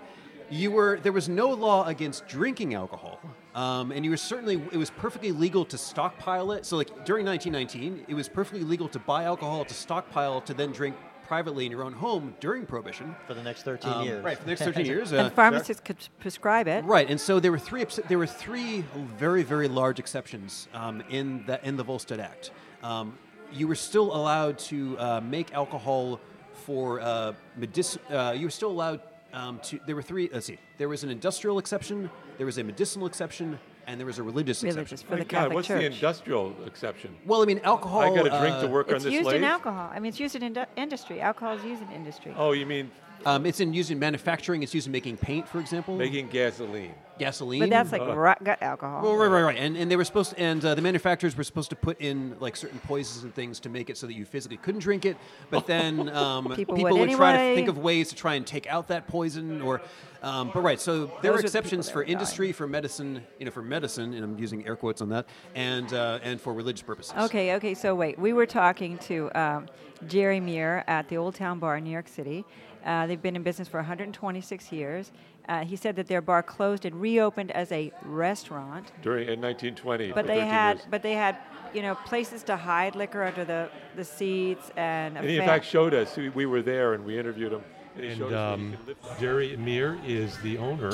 [0.49, 3.19] you were there was no law against drinking alcohol,
[3.53, 6.65] um, and you were certainly it was perfectly legal to stockpile it.
[6.65, 10.71] So, like during 1919, it was perfectly legal to buy alcohol to stockpile to then
[10.71, 10.95] drink
[11.31, 13.15] privately in your own home during Prohibition.
[13.25, 14.21] for the next 13 Um, years.
[14.21, 15.13] Right, for the next 13 years.
[15.13, 16.83] and uh, pharmacists could prescribe it.
[16.83, 18.83] Right, and so there were three there were three
[19.17, 22.51] very very large exceptions um, in the in the Volstead Act.
[22.83, 23.17] Um,
[23.53, 26.19] you were still allowed to uh, make alcohol
[26.65, 28.99] for uh, medic- uh, You were still allowed
[29.31, 29.79] um, to.
[29.87, 30.29] There were three.
[30.33, 30.57] Let's see.
[30.79, 32.09] There was an industrial exception.
[32.39, 35.07] There was a medicinal exception, and there was a religious, Religious exception.
[35.07, 35.79] for My the God, Catholic what's Church.
[35.81, 37.15] the industrial exception?
[37.25, 38.01] Well, I mean, alcohol.
[38.01, 39.05] I got to drink to uh, work on this.
[39.05, 39.37] it's used lathe.
[39.37, 39.89] in alcohol.
[39.93, 41.21] I mean, it's used in indu- industry.
[41.21, 42.33] Alcohol is used in industry.
[42.37, 42.91] Oh, you mean
[43.25, 44.63] Um, it's in used in manufacturing.
[44.63, 45.95] It's used in making paint, for example.
[45.95, 46.93] making gasoline?
[47.21, 47.59] gasoline.
[47.59, 49.03] but that's like Uh, ru- gut alcohol.
[49.03, 51.43] Well, right, right, right, and, and they were supposed, to, and uh, the manufacturers were
[51.43, 54.25] supposed to put in like certain poisons and things to make it so that you
[54.25, 55.17] physically couldn't drink it.
[55.51, 58.45] But then um, People people, would would, try to think of ways to try and
[58.45, 59.81] take out that poison, or.
[60.23, 62.11] Um, but right, so there Those are are the exceptions for that would die.
[62.13, 65.91] industry, for medicine, you know, for medicine, and I'm using air quotes on that, and
[65.93, 67.13] uh, and for religious purposes.
[67.17, 67.73] Okay, okay.
[67.73, 69.67] So wait, we were talking to um,
[70.07, 72.45] Jerry Muir at the Old Town Bar in New York City.
[72.85, 75.11] Uh, they've been in business for 126 years,
[75.49, 80.11] Uh, he said that their bar closed and reopened as a restaurant, During in 1920.
[80.13, 80.87] but they had years.
[80.89, 81.35] but they had
[81.73, 85.17] you know places to hide liquor under the, the seats and.
[85.17, 86.15] a And he in fact showed us.
[86.17, 87.63] We, we were there and we interviewed him.
[87.95, 88.77] And, And us where you um,
[89.19, 90.93] Jerry Amir is the owner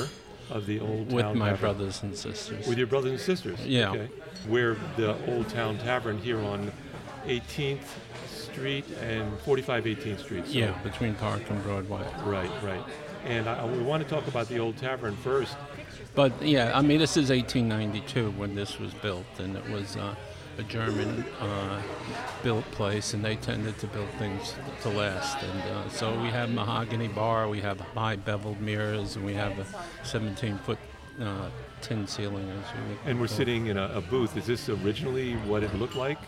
[0.50, 1.14] of the Old town tavern.
[1.14, 1.60] with my Tavern.
[1.60, 2.66] brothers and sisters.
[2.66, 3.58] With your brothers and sisters?
[3.66, 3.90] Yeah.
[3.90, 4.08] Okay.
[4.48, 6.72] We're the Old Town Tavern here on
[7.26, 7.86] 18th
[8.58, 10.46] Street and 45 18th Street.
[10.46, 12.04] So- yeah, between Park and Broadway.
[12.24, 12.82] Right, right.
[13.24, 15.56] And I, we want to talk about the Old Tavern first.
[16.14, 20.14] But yeah, I mean, this is 1892 when this was built, and it was uh,
[20.58, 21.80] a German uh,
[22.42, 25.42] built place, and they tended to build things to last.
[25.42, 29.58] And uh, so we have mahogany bar, we have high beveled mirrors, and we have
[29.58, 29.66] a
[30.04, 30.78] 17 foot
[31.20, 32.48] uh, tin ceiling.
[32.50, 34.36] As you and we're call sitting in a, a booth.
[34.36, 36.18] Is this originally what it looked like?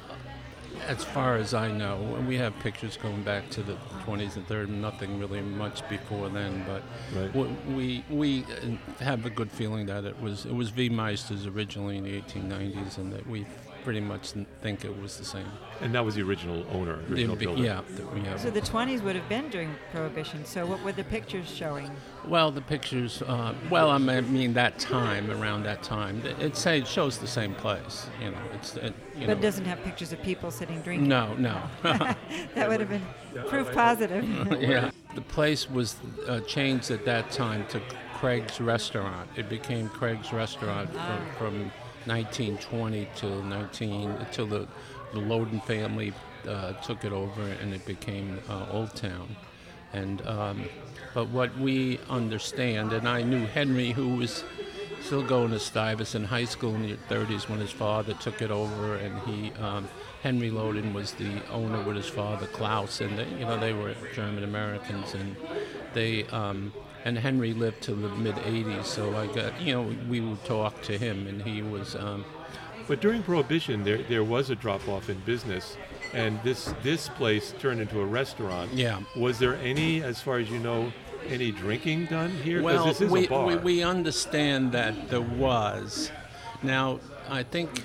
[0.86, 4.46] As far as I know, and we have pictures going back to the 20s and
[4.48, 6.64] 30s, nothing really much before then.
[6.66, 6.82] But
[7.14, 7.34] Right.
[7.68, 8.44] we we
[9.00, 13.12] have a good feeling that it was it was Viemeisters originally in the 1890s, and
[13.12, 13.46] that we
[13.82, 15.46] pretty much think it was the same.
[15.80, 17.62] And that was the original owner, The- original the- builder.
[17.62, 18.40] yeah, that we have.
[18.40, 20.44] So the 20s would have been during Prohibition.
[20.44, 21.90] So what were the pictures showing?
[22.28, 23.22] well, the pictures.
[23.22, 27.26] Uh, well, I mean- that time, around that time, it, it say it shows the
[27.26, 28.06] same place.
[28.22, 31.08] You know, it's it, you But it doesn't have pictures of people sitting drinking.
[31.08, 31.60] No, no.
[32.54, 33.02] That would have been
[33.48, 34.24] proof positive.
[34.60, 34.90] yeah.
[35.14, 35.96] The place was
[36.28, 37.80] uh, changed at that time to
[38.14, 39.28] Craig's Restaurant.
[39.36, 41.72] It became Craig's Restaurant from, from
[42.06, 44.66] 1920 till 19 till the
[45.12, 46.12] the Lohden family
[46.48, 49.36] uh, took it over and it became uh, Old Town.
[49.92, 50.64] And um,
[51.14, 54.44] but what we understand, and I knew Henry, who was
[55.02, 58.94] still going to Stuyvesant High School in the 30s when his father took it over,
[58.94, 59.88] and he um,
[60.22, 63.94] Henry Lohden was the owner with his father Klaus, and they, you know they were
[64.14, 65.34] German Americans, and
[65.94, 66.72] they um,
[67.04, 68.84] and Henry lived to the mid 80s.
[68.84, 71.94] So I got you know we would talk to him, and he was.
[71.96, 72.24] Um,
[72.88, 75.76] But during Prohibition, there, there was a drop off in business,
[76.12, 78.72] and this this place turned into a restaurant.
[78.72, 79.00] Yeah.
[79.16, 80.92] Was there any, as far as you know,
[81.28, 82.62] any drinking done here?
[82.62, 83.46] Well, this is we, a bar.
[83.46, 86.10] we, we understand that there was.
[86.62, 87.82] Now, I think,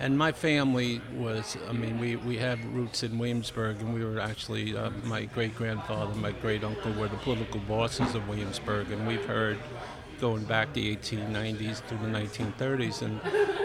[0.00, 4.18] and my family was, I mean, we, we have roots in Williamsburg, and we were
[4.18, 9.06] actually, uh, my great grandfather, my great uncle were the political bosses of Williamsburg, and
[9.06, 9.58] we've heard
[10.18, 13.20] going back the 1890s to the 1930s, and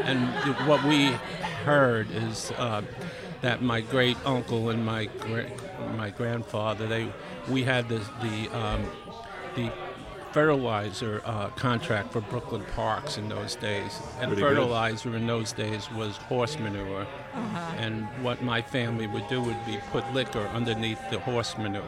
[0.05, 1.07] and what we
[1.63, 2.81] heard is uh,
[3.41, 5.49] that my great uncle and my gra-
[5.97, 7.11] my grandfather, they
[7.49, 8.85] we had the the um,
[9.55, 9.71] the
[10.35, 14.49] fertilizer uh, contract for Brooklyn Parks in those days, and Pretty good.
[14.57, 17.07] fertilizer in those days was horse manure.
[17.77, 21.83] And what my family would do would be put liquor underneath the horse manure,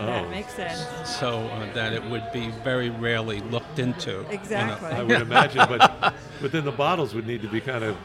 [0.00, 0.06] Oh.
[0.06, 0.86] That makes sense.
[1.18, 4.10] so uh, that it would be very rarely looked into.
[4.12, 4.28] you know.
[4.30, 4.90] Exactly.
[4.92, 7.96] I would imagine, but but then the bottles would need to be kind of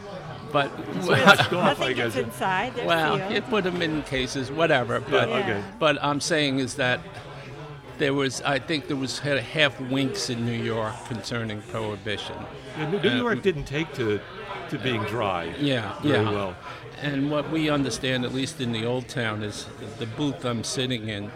[0.52, 0.72] But
[1.08, 2.16] washed off, I Nothing guess.
[2.16, 2.74] inside.
[2.74, 3.34] They're well, sealed.
[3.34, 5.00] you put them in cases, whatever.
[5.02, 5.36] But Yeah.
[5.42, 5.64] okay.
[5.78, 7.00] but I'm saying is that
[7.98, 12.36] there was, I think there was half winks in New York concerning prohibition.
[12.78, 14.20] Yeah, New New York didn't take to
[14.70, 15.54] to being dry.
[15.60, 16.32] Yeah, very yeah.
[16.32, 16.56] well.
[17.02, 19.68] And what we understand, at least in the old town, is
[20.00, 21.30] the booth I'm sitting in,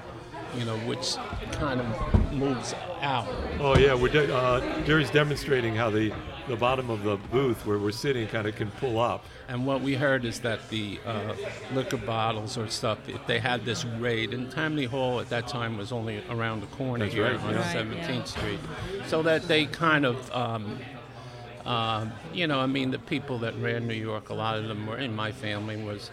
[0.57, 1.15] you know, which
[1.51, 3.27] kind of moves out.
[3.59, 6.13] Oh yeah, we're de- uh, Jerry's demonstrating how the
[6.47, 9.25] the bottom of the booth where we're sitting kind of can pull up.
[9.47, 11.33] And what we heard is that the uh,
[11.73, 15.77] liquor bottles or stuff, if they had this raid, and Tammany Hall at that time
[15.77, 17.75] was only around the corner That's here right, on yeah.
[17.75, 18.23] Right, 17th yeah.
[18.23, 18.59] Street,
[19.07, 20.79] so that they kind of, um,
[21.65, 24.87] um, you know, I mean, the people that ran New York, a lot of them
[24.87, 26.11] were in my family was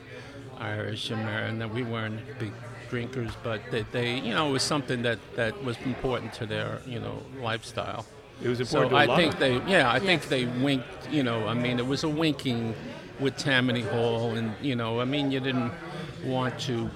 [0.59, 2.53] Irish American, and we weren't big
[2.91, 6.81] drinkers, but that they, you know, it was something that that was important to their,
[6.87, 8.05] you know, lifestyle.
[8.43, 10.87] It was So important a I think they, yeah, I think they winked.
[11.11, 12.75] You know, I mean, it was a winking
[13.21, 15.73] with Tammany Hall, and you know, I mean, you didn't
[16.25, 16.91] want to,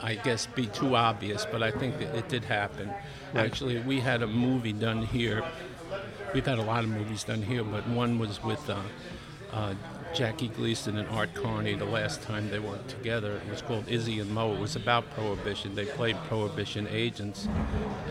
[0.00, 2.92] I guess, be too obvious, but I think that it did happen.
[3.34, 5.42] Actually, we had a movie done here.
[6.34, 8.80] We've had a lot of movies done here, but one was with uh,
[9.52, 9.74] uh,
[10.14, 11.74] Jackie Gleason and Art Carney.
[11.74, 14.54] The last time they worked together, it was called Izzy and Moe.
[14.54, 15.74] It was about prohibition.
[15.74, 17.48] They played prohibition agents,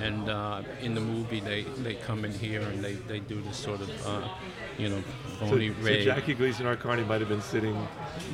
[0.01, 3.57] and uh, in the movie, they, they come in here and they, they do this
[3.57, 4.27] sort of, uh,
[4.77, 5.03] you know,
[5.39, 6.05] So, phony so raid.
[6.05, 7.75] Jackie Gleason, and Art Carney might have been sitting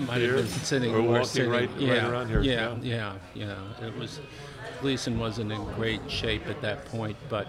[0.08, 2.42] Might here have been sitting or walking sitting, right, yeah, right around here.
[2.42, 3.56] Yeah, yeah, yeah.
[3.82, 4.20] It was
[4.82, 7.48] Gleason wasn't in great shape at that point, but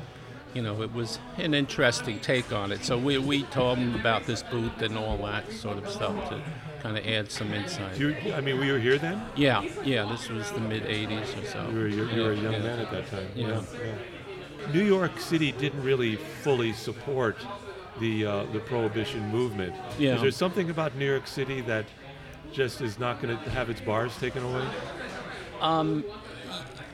[0.55, 2.85] you know it was an interesting take on it.
[2.85, 6.41] So we, we told them about this booth and all that sort of stuff to
[6.83, 7.99] kind of add some insight.
[7.99, 9.23] You, I mean, we were here then.
[9.37, 10.05] yeah, yeah.
[10.11, 11.69] This was the mid '80s or so.
[11.71, 12.59] You were, you, you were a young yeah.
[12.61, 13.29] man at that time.
[13.35, 13.63] Yeah.
[13.75, 14.73] yeah.
[14.73, 17.37] New York City didn't really fully support
[18.01, 19.75] the uh, the prohibition movement.
[19.99, 20.17] Yeah.
[20.17, 21.87] Is there something about New York City that
[22.53, 24.67] just is not going to have its bars taken away?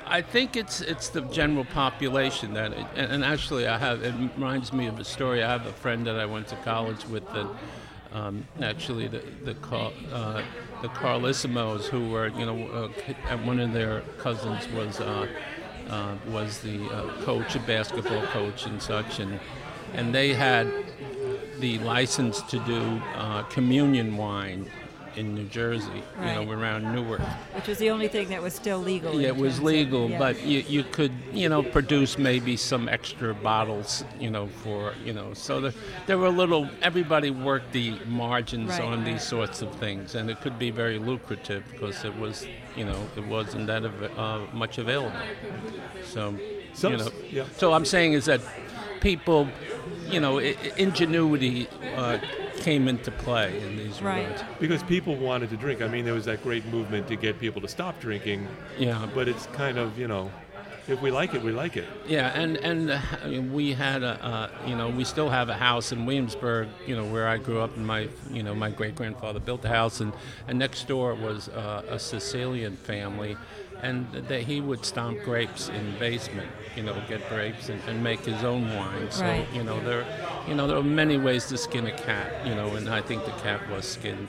[0.07, 4.03] I think it's it's the general population that, it, and, actually, I have.
[4.03, 5.43] It reminds me of a story.
[5.43, 7.47] I have a friend that I went to college with, that
[8.13, 9.57] um, actually the the
[10.13, 10.43] uh,
[10.83, 12.91] the Carlesimos, who were you know,
[13.31, 15.27] uh, one of their cousins was uh,
[15.89, 19.41] uh, was the uh, coach, a basketball coach, and such, and
[19.95, 20.71] and they had
[21.61, 24.71] the license to do uh, communion wine
[25.17, 27.21] in New Jersey, you know, around Newark.
[27.55, 29.21] Which was the only thing that was still legal.
[29.21, 30.19] Yeah, it was terms of- legal, yeah.
[30.19, 35.12] but you, you could, you know, produce maybe some extra bottles, you know, for, you
[35.12, 35.75] know, so the,
[36.07, 39.05] there were a little, everybody worked the margins Right, on right.
[39.05, 42.47] these sorts of things, and it could be very lucrative because it was,
[42.77, 45.12] you know, it wasn't that av- uh, much available.
[46.05, 46.35] So,
[46.75, 47.45] Some- you know, yeah.
[47.57, 48.41] so I'm saying is that
[49.01, 49.49] people,
[50.11, 52.19] you know, i- i- ingenuity uh,
[52.65, 54.23] came into play in these Right.
[54.27, 54.43] regards.
[54.59, 55.83] Because people wanted to drink.
[55.83, 58.49] I mean, there was that great movement to get people to stop drinking.
[58.79, 59.07] Yeah.
[59.15, 60.31] But it's kind of, you know,
[60.89, 61.87] if we like it, we like it.
[62.07, 65.49] Yeah, and and uh, I mean, we had a, uh, you know, we still have
[65.51, 68.71] a house in Williamsburg, you know, where I grew up, and my, you know, my
[68.71, 70.12] great grandfather built the house, and,
[70.49, 73.37] and next door was uh, a Sicilian family,
[73.85, 78.03] and that he would stomp grapes in the basement, you know, get grapes and, and
[78.03, 79.11] make his own wine.
[79.11, 79.47] So Right.
[79.53, 80.05] you know, there,
[80.49, 83.24] you know, there are many ways to skin a cat, you know, and I think
[83.26, 84.28] the cat was skinned.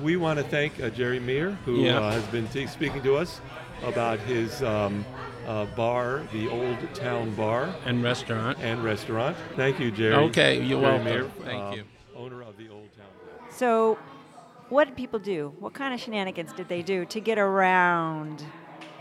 [0.00, 1.98] We want to thank uh, Jerry Meagher, who Yeah.
[1.98, 3.40] uh, has been t- speaking to us
[3.82, 5.04] about his um,
[5.46, 8.58] uh, bar, the Old Town Bar And restaurant.
[8.60, 9.36] and Restaurant.
[9.56, 10.14] Thank you, Jerry.
[10.30, 11.06] Okay, you're Jerry welcome.
[11.06, 11.84] Meagher, Thank um, you.
[12.16, 13.06] Owner of the Old Town
[13.38, 13.48] Bar.
[13.50, 13.98] So,
[14.68, 15.52] what did people do?
[15.58, 18.44] What kind of shenanigans did they do to get around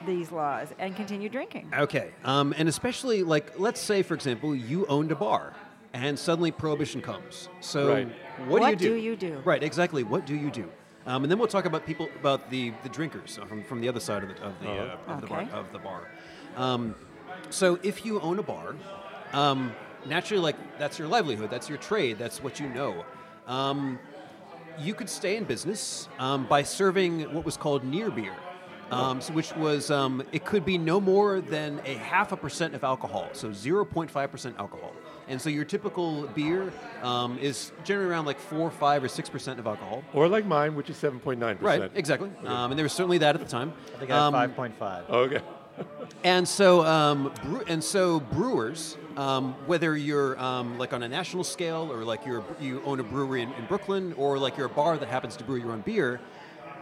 [0.08, 1.72] these laws and continue drinking?
[1.78, 5.54] Okay, um, and especially like, let's say, for example, you owned a bar,
[5.94, 7.50] and suddenly prohibition comes.
[7.60, 8.08] So, Right.
[8.40, 8.90] what, What do you do?
[8.90, 9.42] do you do?
[9.46, 10.04] Right, exactly.
[10.04, 10.70] What do you do?
[11.06, 13.88] Um, and then we'll talk about people about the, the drinkers uh, from, from the
[13.88, 15.52] other side of the of the, uh, of, the bar, Okay.
[15.52, 16.08] of the bar.
[16.58, 16.96] Um,
[17.50, 18.76] so if you own a bar,
[19.32, 19.72] um,
[20.06, 23.06] naturally, like that's your livelihood, that's your trade, that's what you know.
[23.48, 24.00] Um,
[24.80, 28.36] you could stay in business um, by serving what was called near beer,
[28.92, 32.74] um, so which was um, it could be no more than a half a percent
[32.76, 34.92] of alcohol, so 0.5 percent alcohol.
[35.30, 36.72] And so your typical beer
[37.04, 40.04] um, is generally around like four, five, or six percent of alcohol.
[40.14, 41.62] Or like mine, which is 7.9%.
[41.62, 42.30] Right, exactly.
[42.46, 43.74] Um, and there was certainly that at the time.
[43.96, 45.10] I think I Um, have 5.5.
[45.10, 45.42] Okay.
[46.24, 51.44] and so, um, brew- and so brewers, um, whether you're um, like on a national
[51.44, 54.70] scale or like you're you own a brewery in, in Brooklyn or like you're a
[54.70, 56.20] bar that happens to brew your own beer,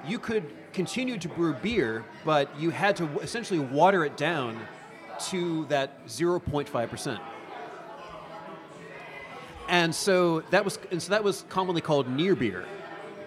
[0.08, 0.44] you could
[0.74, 4.60] continue to brew beer, but you had to essentially water it down
[5.30, 7.20] to that 0.5 percent.
[9.68, 12.66] And so that was and so that was commonly called near beer,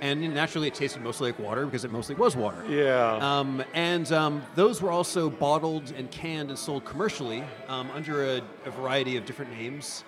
[0.00, 2.64] and naturally it tasted mostly like water because it mostly was water.
[2.68, 3.18] Yeah.
[3.20, 8.42] Um, and um, those were also bottled and canned and sold commercially um, under a,
[8.66, 10.04] a variety of different names.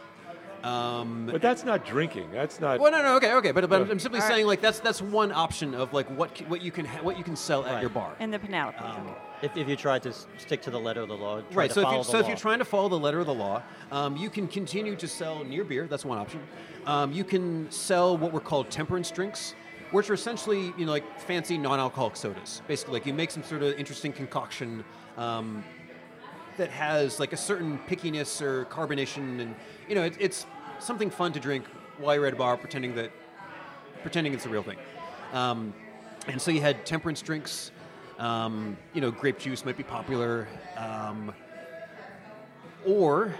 [0.64, 2.30] Um, but that's not drinking.
[2.32, 2.80] That's not.
[2.80, 4.34] well, no, no, okay, okay, but, but I'm simply All right.
[4.34, 7.16] saying like that's that's one option of like what c- what you can ha- what
[7.16, 7.80] you can sell at Right.
[7.80, 8.14] your bar.
[8.20, 8.76] In the Penelope.
[8.78, 9.08] Um.
[9.42, 11.68] If, if you try to s- stick to the letter of the law, try Right.
[11.70, 12.28] to So if, follow you, the so if law.
[12.28, 15.42] you're trying to follow the letter of the law, um, you can continue to sell
[15.44, 15.86] near beer.
[15.86, 16.40] That's one option.
[16.86, 19.54] Um, you can sell what were called temperance drinks,
[19.92, 22.60] which are essentially you know like fancy non-alcoholic sodas.
[22.68, 24.84] Basically, like you make some sort of interesting concoction.
[25.16, 25.64] Um,
[26.60, 29.54] that has like a certain pickiness or carbonation, and
[29.88, 30.46] you know, it, it's
[30.78, 31.64] something fun to drink
[31.98, 33.10] while you're at a bar, pretending that
[34.02, 34.76] pretending it's a real thing.
[35.32, 35.72] Um,
[36.28, 37.72] and so you had temperance drinks.
[38.18, 40.46] Um, you know, grape juice might be popular,
[40.76, 41.32] um,
[42.86, 43.34] or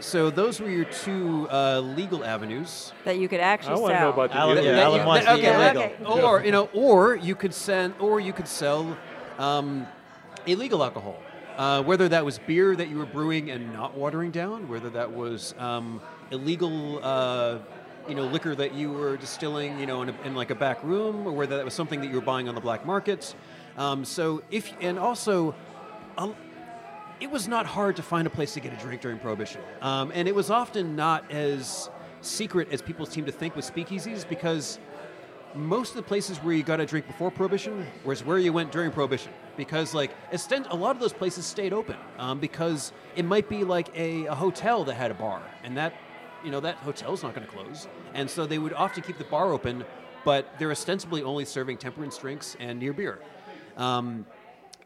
[0.00, 2.92] so those were your two uh, legal avenues.
[3.04, 4.06] That you could actually I want to sell.
[4.08, 6.14] know about the Alan- illegal yeah, That Alan wants that- the okay, illegal.
[6.16, 8.96] like- or you know, or you could send, or you could sell
[9.38, 9.86] um,
[10.46, 11.16] illegal alcohol.
[11.56, 15.12] Uh, whether that was beer that you were brewing and not watering down, whether that
[15.12, 17.58] was um, illegal, uh,
[18.08, 20.82] you know, liquor that you were distilling, you know, in, a, in like a back
[20.82, 23.34] room, or whether that was something that you were buying on the black market.
[23.76, 25.54] Um, so if and also.
[27.20, 29.60] it was not hard to find a place to get a drink during Prohibition.
[29.82, 31.90] Um, and it was often not as
[32.22, 34.78] secret as people seem to think with speakeasies because
[35.54, 38.72] most of the places where you got a drink before Prohibition was where you went
[38.72, 39.32] during Prohibition.
[39.56, 43.64] Because, like, extent, a lot of those places stayed open um, because it might be
[43.64, 45.94] like a, a hotel that had a bar, and that,
[46.44, 47.88] you know, that hotel's not going to close.
[48.14, 49.84] And so they would often keep the bar open,
[50.24, 53.18] but they're ostensibly only serving temperance drinks and near beer.
[53.76, 54.26] Um,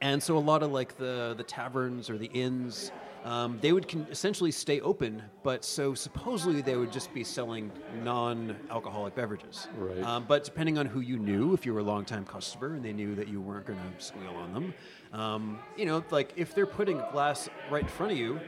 [0.00, 2.92] and so a lot of like the the taverns or the inns,
[3.24, 7.72] Um, they would con- essentially stay open, but so supposedly they would just be selling
[8.02, 9.66] non-alcoholic beverages.
[9.78, 10.02] Right.
[10.02, 12.92] Um, but depending on who you knew, if you were a longtime customer and they
[12.92, 14.74] knew that you weren't going to squeal on them,
[15.14, 18.38] um, you know, like if they're putting a glass right in front of you,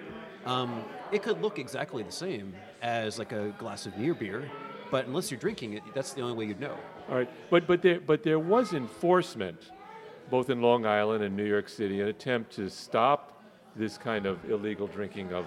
[0.45, 4.51] um, it could look exactly the same as like a glass of near beer,
[4.91, 6.77] but unless you're drinking it, that's the only way you'd know.
[7.09, 9.71] All right, but but there but there was enforcement,
[10.31, 13.36] both in Long Island and New York City, an attempt to stop
[13.77, 15.47] this kind of illegal drinking of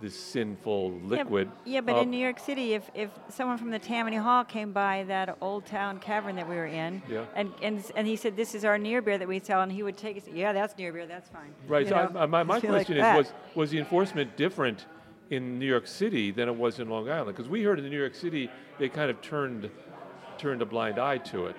[0.00, 1.48] this sinful liquid.
[1.64, 4.72] Yeah, but Uh, in New York City, if, if someone from the Tammany Hall came
[4.72, 7.24] by that old town cavern that we were in, Yeah.
[7.36, 9.82] and, and and he said, "This is our near beer that we sell," and he
[9.82, 11.54] would take it, yeah, that's near beer, that's fine.
[11.68, 11.82] Right.
[11.84, 13.18] You So know, I, my, my like question that.
[13.18, 14.86] is, was was the enforcement different
[15.30, 17.36] in New York City than it was in Long Island?
[17.36, 19.70] Because we heard in New York City they kind of turned
[20.38, 21.56] turned a blind eye to it,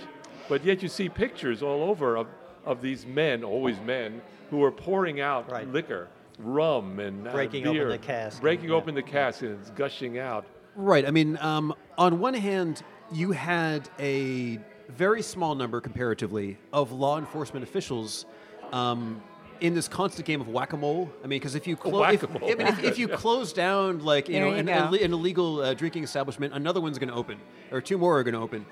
[0.50, 2.28] but yet you see pictures all over of,
[2.66, 5.68] of these men, always men, who are pouring out Right.
[5.72, 6.08] liquor,
[6.40, 8.78] rum and uh, Breaking open beer, the cask breaking and- yeah.
[8.78, 10.46] open the cask and it's gushing out.
[10.76, 11.06] Right.
[11.08, 17.18] I mean, um, on one hand, you had a very small number comparatively of law
[17.18, 18.26] enforcement officials
[18.74, 19.22] um,
[19.62, 21.10] in this constant game of whack-a-mole.
[21.24, 22.52] I mean, because if you clo- if, Whack-a-mole.
[22.52, 25.62] I mean, if, if you close down like you There know you an, an illegal
[25.62, 27.38] uh, drinking establishment, another one's going to open,
[27.72, 28.66] or two more are going to open.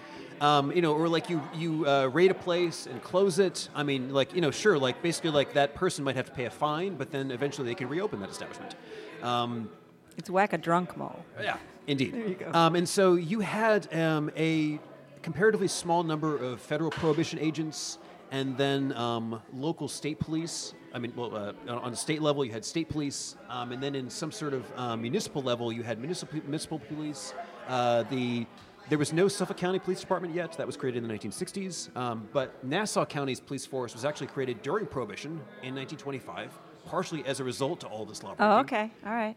[0.44, 3.70] Um, you know, or like you you uh, raid a place and close it.
[3.74, 6.46] I mean, like you know, sure, like basically like that person might have to pay
[6.46, 8.76] a fine, but then eventually they can reopen that establishment.
[9.22, 9.70] Um,
[10.18, 11.24] It's whack a drunk mole.
[11.42, 12.14] yeah, indeed.
[12.14, 12.52] There you go.
[12.54, 14.80] Um, and so you had um, a
[15.22, 17.98] comparatively small number of federal prohibition agents
[18.32, 20.74] and then um, local state police.
[20.94, 21.54] I mean, well, uh,
[21.86, 24.64] on the state level, you had state police, um, and then in some sort of
[24.76, 27.34] um, municipal level, you had municipal, municipal police.
[27.68, 28.46] Uh, the
[28.90, 30.58] there was no Suffolk County Police Department yet.
[30.58, 31.96] That was created in the 1960s.
[31.96, 35.32] Um, but Nassau County's police force was actually created during Prohibition
[35.62, 36.52] in 1925,
[36.86, 38.36] partially as a result to all this law.
[38.40, 39.36] Oh, okay, all right.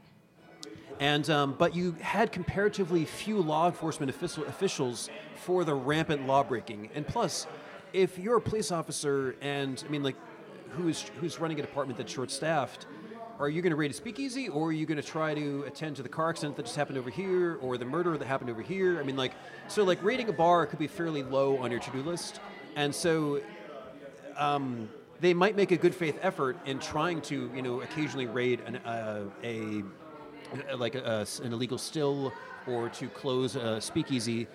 [0.98, 6.42] And um, but you had comparatively few law enforcement official, officials for the rampant law
[6.42, 6.88] breaking.
[6.94, 7.46] And plus,
[7.92, 10.16] if you're a police officer and I mean, like,
[10.70, 12.86] who's who's running a department that's short staffed,
[13.38, 15.96] are you going to raid a speakeasy, or are you going to try to attend
[15.96, 18.62] to the car accident that just happened over here, or the murder that happened over
[18.62, 18.98] here?
[18.98, 19.32] I mean, like,
[19.68, 22.40] so like raiding a bar could be fairly low on your to-do list,
[22.76, 23.40] and so
[24.36, 24.88] um,
[25.20, 28.76] they might make a good faith effort in trying to, you know, occasionally raid an,
[28.76, 29.82] uh, a
[30.76, 32.32] like a- an illegal still
[32.66, 34.46] or to close a speakeasy.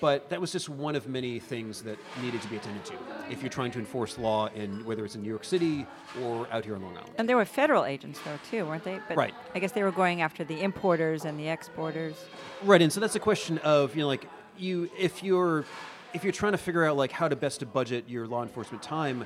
[0.00, 2.94] But that was just one of many things that needed to be attended to
[3.30, 5.86] if you're trying to enforce law in whether it's in New York City
[6.22, 7.12] or out here on Long Island.
[7.16, 9.00] And there were federal agents though too, weren't they?
[9.08, 9.34] But Right.
[9.54, 12.16] I guess they were going after the importers and the exporters.
[12.62, 14.28] Right, and so that's a question of you know like
[14.58, 15.64] you if you're
[16.12, 18.82] if you're trying to figure out like how to best to budget your law enforcement
[18.82, 19.24] time,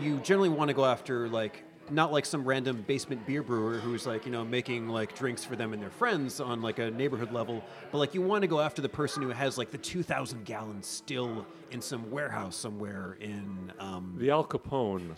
[0.00, 4.06] you generally want to go after like not like some random basement beer brewer who's
[4.06, 7.32] like you know making like drinks for them and their friends on like a neighborhood
[7.32, 10.44] level, but like you want to go after the person who has like the 2,000
[10.44, 13.72] gallons still in some warehouse somewhere in.
[13.78, 15.14] Um, The Al Capone,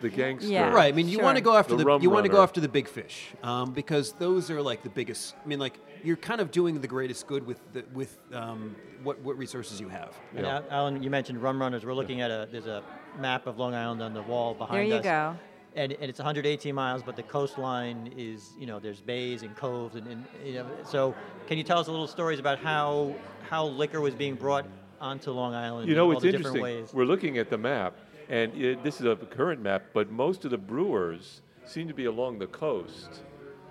[0.00, 0.50] the gangster.
[0.50, 0.70] Yeah.
[0.70, 0.92] Right.
[0.92, 2.68] I mean, you want to go after The the, you want to go after the
[2.68, 5.34] big fish um, because those are like the biggest.
[5.44, 9.20] I mean, like you're kind of doing the greatest good with the, with um, what
[9.20, 10.14] what resources you have.
[10.36, 10.56] And Yeah.
[10.56, 11.84] Al- Alan, you mentioned rum runners.
[11.84, 12.82] We're looking at a there's a
[13.20, 14.76] map of Long Island on the wall behind us.
[14.76, 15.02] There you us.
[15.04, 15.36] go.
[15.74, 19.96] And, and it's 118 miles, but the coastline is you know there's bays and coves
[19.96, 21.14] and, and you know so
[21.46, 23.14] can you tell us a little stories about how
[23.48, 24.66] how liquor was being brought
[25.00, 25.88] onto Long Island?
[25.88, 26.54] You in know, all it's the interesting.
[26.54, 26.94] different ways?
[26.94, 27.94] We're looking at the map,
[28.28, 32.04] and it, this is a current map, but most of the brewers seem to be
[32.04, 33.22] along the coast.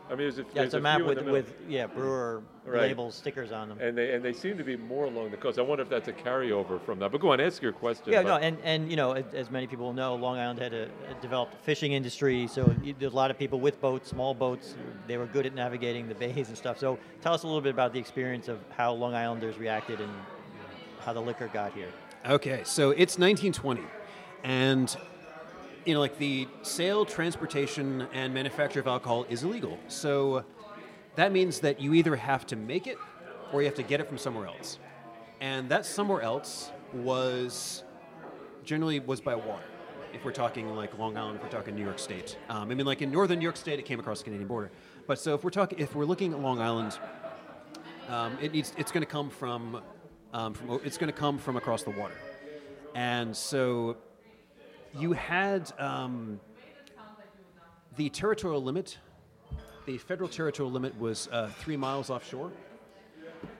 [0.07, 2.81] I mean, there's a, Yeah, there's it's a map few with, with yeah brewer Right.
[2.89, 3.79] labels, stickers on them.
[3.81, 5.57] and they and they seem to be more along the coast.
[5.57, 7.11] I wonder if that's a carryover from that.
[7.11, 8.13] But go on, ask your question.
[8.13, 10.83] Yeah, no, and, and you know, as, as many people know, Long Island had a,
[10.83, 14.75] a developed fishing industry, so there's a lot of people with boats, small boats.
[15.07, 16.77] They were good at navigating the bays and stuff.
[16.77, 20.11] So tell us a little bit about the experience of how Long Islanders reacted and
[20.99, 21.89] how the liquor got here.
[22.27, 23.81] Okay, so it's 1920,
[24.43, 24.95] and
[25.85, 29.79] you know, like the sale, transportation, and manufacture of alcohol is illegal.
[29.87, 30.45] So
[31.15, 32.97] that means that you either have to make it
[33.51, 34.79] or you have to get it from somewhere else,
[35.41, 37.83] and that somewhere else was
[38.63, 39.63] generally was by water.
[40.13, 42.85] If we're talking like Long Island, if we're talking New York State, um, I mean,
[42.85, 44.71] like in northern New York State, it came across the Canadian border.
[45.07, 46.97] But so if we're talking, if we're looking at Long Island,
[48.09, 49.81] um, it needs it's going to come from,
[50.33, 52.15] um, from it's going to come from across the water,
[52.93, 53.97] and so
[54.97, 56.39] you had um,
[57.95, 58.97] the territorial limit.
[59.85, 62.51] The federal territorial limit was uh, three miles offshore.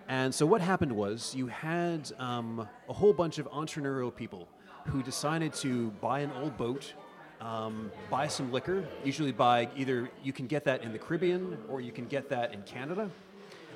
[0.08, 4.48] And so what happened was you had um, a whole bunch of entrepreneurial people
[4.86, 6.94] who decided to buy an old boat
[7.42, 8.86] um, buy some liquor.
[9.04, 12.54] Usually, by either you can get that in the Caribbean or you can get that
[12.54, 13.10] in Canada.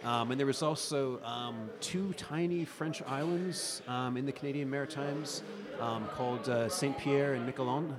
[0.04, 5.42] Um, and there was also um, two tiny French islands um, in the Canadian Maritimes
[5.80, 7.96] um, called uh, Saint Pierre and Miquelon.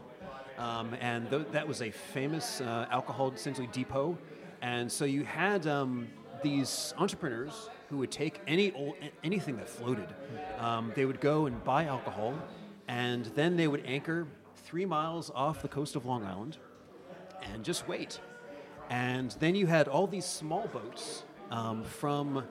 [1.00, 4.16] And th- that was a famous uh, alcohol, essentially, depot.
[4.62, 6.08] And so you had um,
[6.42, 10.08] these entrepreneurs who would take any old, anything that floated.
[10.58, 12.34] Um, they would go and buy alcohol,
[12.88, 14.26] and then they would anchor
[14.56, 16.58] three miles off the coast of Long Island
[17.42, 18.20] and just wait.
[18.90, 22.44] And then you had all these small boats um, from,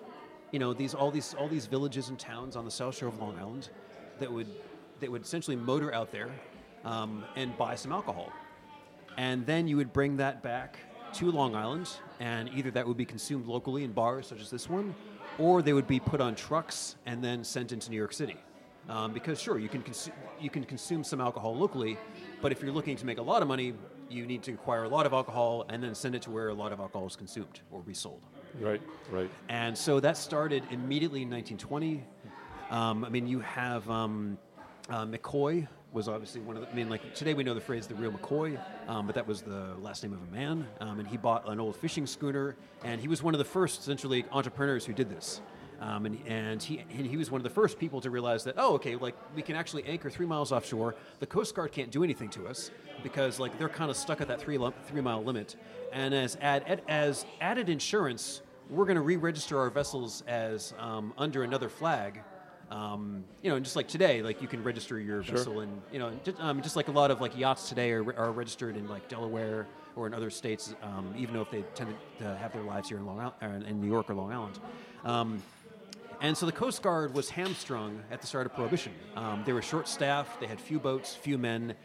[0.51, 3.20] you know, these all these all these villages and towns on the south shore of
[3.20, 3.70] Long Island
[4.20, 4.47] that would
[4.99, 6.30] that would essentially motor out there
[6.84, 8.32] um, and buy some alcohol,
[9.18, 10.80] and then you would bring that back
[11.16, 11.89] to Long Island,
[12.20, 14.93] and either that would be consumed locally in bars such as this one,
[15.38, 18.36] or they would be put on trucks and then sent into New York City.
[18.89, 21.97] Um, because sure, you can consu- you can consume some alcohol locally,
[22.41, 23.74] but if you're looking to make a lot of money,
[24.09, 26.53] you need to acquire a lot of alcohol and then send it to where a
[26.53, 28.22] lot of alcohol is consumed or resold.
[28.59, 29.30] Right, right.
[29.49, 32.03] And so that started immediately in 1920.
[32.70, 34.38] Um, I mean, you have um,
[34.89, 36.70] uh, McCoy was obviously one of the.
[36.70, 39.41] I mean, like today we know the phrase "the real McCoy," um, but that was
[39.41, 40.68] the last name of a man.
[40.82, 43.80] Um, and he bought an old fishing schooner, and he was one of the first,
[43.80, 45.41] essentially, entrepreneurs who did this.
[45.82, 48.56] Um, and, and, he, and he was one of the first people to realize that,
[48.58, 50.96] oh, okay, like we can actually anchor three miles offshore.
[51.20, 52.72] The Coast Guard can't do anything to us
[53.04, 55.58] because like they're kind of stuck at that three, lo- three mile limit.
[55.91, 61.43] And as, add, as added insurance, we're going to re-register our vessels as um, under
[61.43, 62.22] another flag.
[62.76, 65.99] Um, you know, and just like today, like you can register your vessel, and you
[65.99, 68.89] know, just, um, just like a lot of like yachts today are, are registered in
[68.89, 69.65] like Delaware
[69.95, 72.97] or in other states, um, even though if they tend to have their lives here
[72.97, 74.59] in Long Island, in New York or Long Island.
[75.05, 75.41] Um,
[76.19, 78.91] and so the Coast Guard was hamstrung at the start of Prohibition.
[79.15, 81.76] Um, they were short-staffed, they had few boats, few men,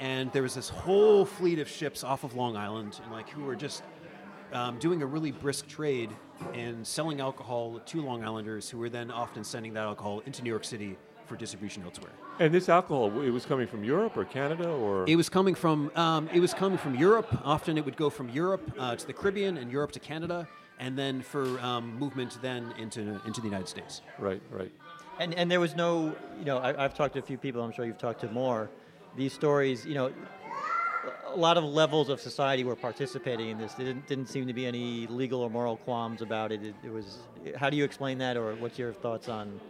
[0.00, 3.44] and there was this whole fleet of ships off of Long Island, and like who
[3.44, 3.84] were just
[4.52, 6.10] um, doing a really brisk trade
[6.54, 10.50] and selling alcohol to Long Islanders, who were then often sending that alcohol into New
[10.50, 10.96] York City
[11.26, 12.10] for distribution elsewhere.
[12.38, 15.04] And this alcohol, it was coming from Europe or Canada or?
[15.06, 17.28] It was coming from um, it was coming from Europe.
[17.44, 20.48] Often it would go from Europe uh, to the Caribbean and Europe to Canada,
[20.78, 24.02] and then for um, movement then into into the United States.
[24.18, 24.72] Right, right.
[25.20, 27.72] And, and there was no, you know, I, I've talked to a few people, I'm
[27.72, 28.70] sure you've talked to more.
[29.16, 30.10] These stories, you know,
[31.32, 33.74] a lot of levels of society were participating in this.
[33.74, 36.62] There didn't, didn't seem to be any legal or moral qualms about it.
[36.62, 36.74] it.
[36.84, 37.18] It was,
[37.56, 39.60] how do you explain that, or what's your thoughts on?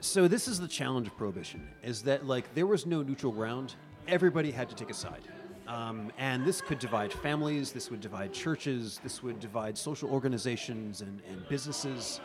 [0.00, 3.74] So this is the challenge of prohibition: is that like there was no neutral ground.
[4.08, 5.22] Everybody had to take a side.
[5.68, 11.00] Um, and this could divide families, this would divide churches, this would divide social organizations
[11.00, 12.20] and, and businesses.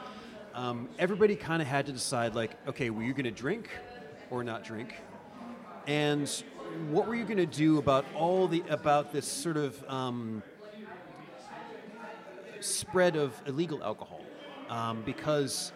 [0.56, 3.70] Um, everybody kind of had to decide, like, okay, were you going to drink
[4.32, 4.96] or not drink?
[5.86, 6.28] And
[6.90, 10.44] what were you going to do about all the about this sort of um,
[12.60, 14.22] spread of illegal alcohol?
[14.70, 15.72] Um, because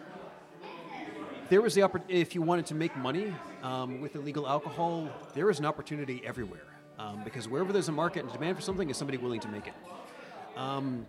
[1.50, 3.34] there was the opportunity, if you wanted to make money
[3.64, 6.66] um, with illegal alcohol, there is an opportunity everywhere.
[6.98, 9.68] Um, because wherever there's a market and demand for something, is somebody willing to make
[9.68, 9.74] it.
[10.58, 11.06] Um,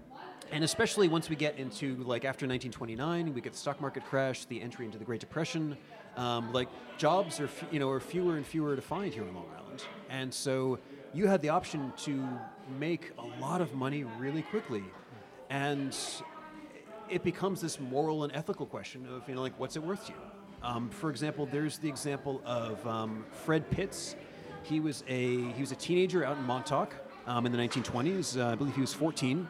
[0.53, 4.45] and especially once we get into like after 1929, we get the stock market crash,
[4.45, 5.76] the entry into the Great Depression.
[6.16, 6.68] Um, like
[6.99, 9.60] jobs are f- you know are fewer and fewer to find here in Long Island,
[10.11, 10.79] and so
[11.15, 12.29] you had the option to
[12.79, 14.85] make a lot of money really quickly,
[15.49, 15.97] and
[17.09, 20.13] it becomes this moral and ethical question of you know like what's it worth to
[20.13, 20.19] you.
[20.63, 24.17] Um, for example, there's the example of um, Fred Pitts.
[24.63, 26.93] He was a he was a teenager out in Montauk
[27.27, 28.39] um, in the 1920s.
[28.39, 29.49] Uh, I believe he was 14.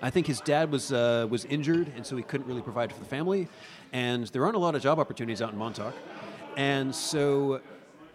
[0.00, 3.00] I think his dad was uh, was injured, and so he couldn't really provide for
[3.00, 3.48] the family.
[3.92, 5.94] And there aren't a lot of job opportunities out in Montauk,
[6.56, 7.60] and so.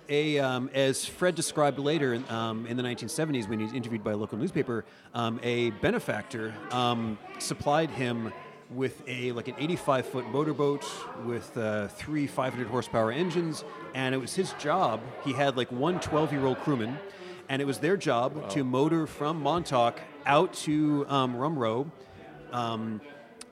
[0.10, 4.04] A, um, as Fred described later in, um, in the 1970s when he was interviewed
[4.04, 8.32] by a local newspaper, um, a benefactor um, supplied him
[8.70, 10.86] with a like an 85 foot motorboat
[11.26, 15.02] with uh, three 500 horsepower engines, and it was his job.
[15.24, 16.98] He had like one 12 year old crewman,
[17.50, 21.92] and it was their job to motor from Montauk out to um, Rum Row.
[22.52, 23.02] Um,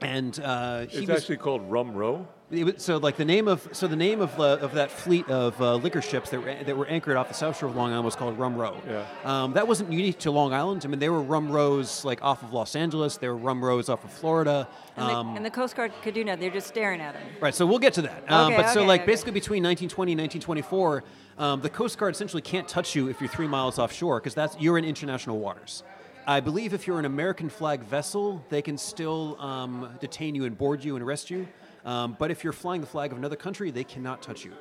[0.02, 2.28] and uh, It's was, actually called Rum Row.
[2.52, 5.30] It was, so like the name of so the name of uh, of that fleet
[5.30, 7.92] of uh, liquor ships that were, that were anchored off the south shore of Long
[7.92, 8.82] Island was called Rum Row.
[8.88, 9.06] Yeah.
[9.24, 10.82] Um, that wasn't unique to Long Island.
[10.84, 13.18] I mean, there were rum rows like off of Los Angeles.
[13.18, 14.68] There were rum rows off of Florida.
[14.98, 16.42] And, the, Um, and the Coast Guard could do nothing.
[16.42, 17.24] They're just staring at them.
[17.40, 18.30] Right, so we'll get to that.
[18.30, 19.12] Um, Okay, but so, like, okay.
[19.12, 21.04] basically between 1920 and 1924,
[21.38, 24.58] um, the Coast Guard essentially can't touch you if you're three miles offshore because that's
[24.60, 25.84] you're in international waters.
[26.28, 30.56] I believe if you're an American flag vessel, they can still um, detain you and
[30.58, 31.48] board you and arrest you.
[31.86, 34.54] Um, but if you're flying the flag of another country, they cannot touch you.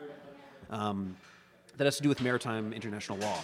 [0.71, 1.17] Um,
[1.77, 3.39] that has to do with maritime international law.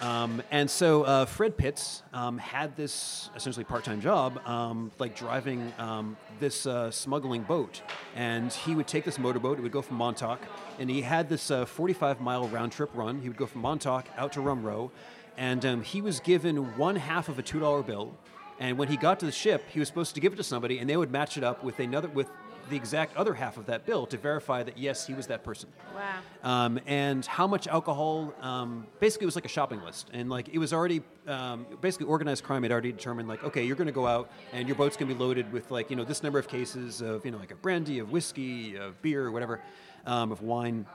[0.00, 5.72] Um, and so uh, Fred Pitts um, had this essentially part-time job, um, like driving
[5.78, 7.82] um, this uh, smuggling boat,
[8.16, 9.58] and he would take this motorboat.
[9.58, 10.40] It would go from Montauk,
[10.80, 13.20] and he had this 45-mile round-trip run.
[13.20, 14.90] He would go from Montauk out to Rum Row,
[15.36, 18.12] and he was given one half of a two-dollar bill.
[18.58, 20.78] And when he got to the ship, he was supposed to give it to somebody,
[20.78, 22.28] and they would match it up with another with
[22.70, 25.68] the exact other half of that bill to verify that yes, he was that person.
[25.94, 26.18] Wow.
[26.42, 28.32] Um, and how much alcohol?
[28.40, 32.06] Um, basically, it was like a shopping list, and like it was already um, basically
[32.06, 34.96] organized crime had already determined like, okay, you're going to go out and your boat's
[34.96, 37.38] going to be loaded with like you know this number of cases of you know
[37.38, 39.60] like a brandy, of whiskey, of beer, whatever,
[40.06, 40.86] um, of wine,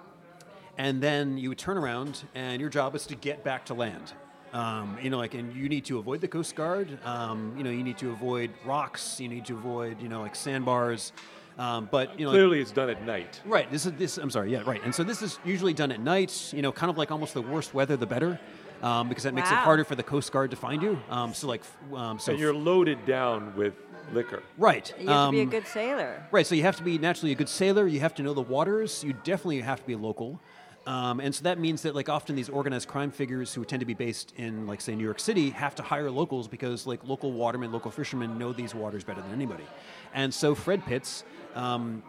[0.77, 4.13] and then you would turn around and your job is to get back to land.
[4.53, 6.97] Um, you know, like, and you need to avoid the Coast Guard.
[7.05, 9.19] Um, you know, you need to avoid rocks.
[9.19, 11.11] You need to avoid, you know, like sandbars.
[11.57, 13.41] Um, but you know, Clearly, it's done at night.
[13.45, 13.69] Right.
[13.71, 14.17] This is this.
[14.17, 14.51] I'm sorry.
[14.51, 14.61] Yeah.
[14.65, 14.81] Right.
[14.83, 16.53] And so this is usually done at night.
[16.53, 18.39] You know, kind of like almost the worse weather, the better,
[18.83, 20.99] um, because that makes it harder for the Coast Guard to find you.
[21.09, 23.73] Um, so like, f- um, so And you're loaded down with
[24.13, 24.43] liquor.
[24.57, 24.93] right.
[24.99, 26.23] You have to be a um, good sailor.
[26.31, 26.45] Right.
[26.45, 27.87] So you have to be naturally a good sailor.
[27.87, 29.03] You have to know the waters.
[29.03, 30.39] You definitely have to be local.
[30.85, 33.85] Um, and so that means that like often these organized crime figures who tend to
[33.85, 37.33] be based in like say New York City have to hire locals because like local
[37.33, 39.65] watermen, local fishermen know these waters better than anybody.
[40.13, 41.25] And so Fred Pitts
[41.57, 42.03] um,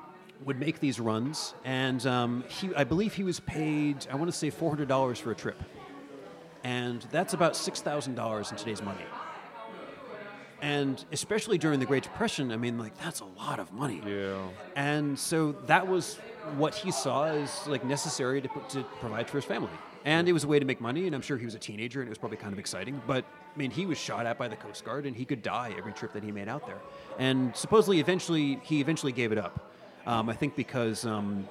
[0.45, 4.37] would make these runs, and um, he I believe he was paid I want to
[4.37, 5.61] say four hundred dollars for a trip,
[6.63, 9.05] and that's about six thousand dollars in today's money.
[10.61, 14.03] And especially during the Great Depression, I mean, like that's a lot of money.
[14.05, 14.39] Yeah.
[14.75, 16.17] And so that was
[16.57, 19.71] what he saw as like necessary to, put, to provide for his family.
[20.09, 22.01] And it was a way to make money, and I'm sure he was a teenager,
[22.01, 23.03] and it was probably kind of exciting.
[23.07, 25.75] But I mean, he was shot at by the Coast Guard, and he could die
[25.77, 26.79] every trip that he made out there.
[27.19, 29.71] And supposedly, eventually, he eventually gave it up.
[30.07, 31.47] Um, I think because um,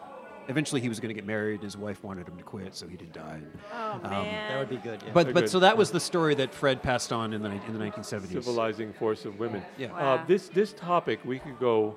[0.47, 2.87] eventually he was going to get married, and his wife wanted him to quit, so
[2.87, 3.41] he did die.
[3.71, 4.49] Oh man.
[4.49, 5.03] That would be good.
[5.05, 5.11] Yeah.
[5.13, 5.49] But Very but good.
[5.51, 8.29] so that was the story that Fred passed on in the in the 1970s.
[8.43, 9.61] civilizing force of women.
[9.77, 9.93] Yeah.
[9.93, 10.25] Uh, Wow.
[10.27, 11.95] this this topic we could go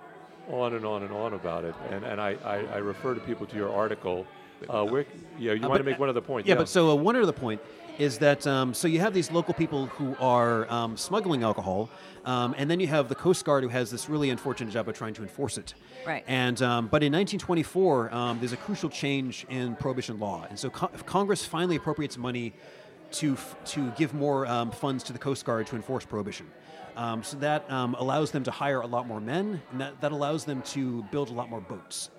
[0.50, 3.46] on and on and on about it, and and I, I, I refer to people
[3.46, 4.26] to your article.
[4.68, 5.04] Uh, where,
[5.38, 6.46] yeah, you Uh, want but- to make one other point?
[6.46, 7.60] Yeah, but so uh, one other point
[7.98, 11.90] is that um, so you have these local people who are um, smuggling alcohol,
[12.24, 14.94] um, and then you have the Coast Guard who has this really unfortunate job of
[14.96, 15.74] trying to enforce it.
[16.06, 16.24] Right.
[16.26, 20.70] And um, but in 1924, um, there's a crucial change in prohibition law, and so
[20.70, 22.54] co- Congress finally appropriates money
[23.12, 26.46] to f- to give more um, funds to the Coast Guard to enforce prohibition.
[26.96, 30.12] Um, so that um, allows them to hire a lot more men, and that, that
[30.12, 32.10] allows them to build a lot more boats.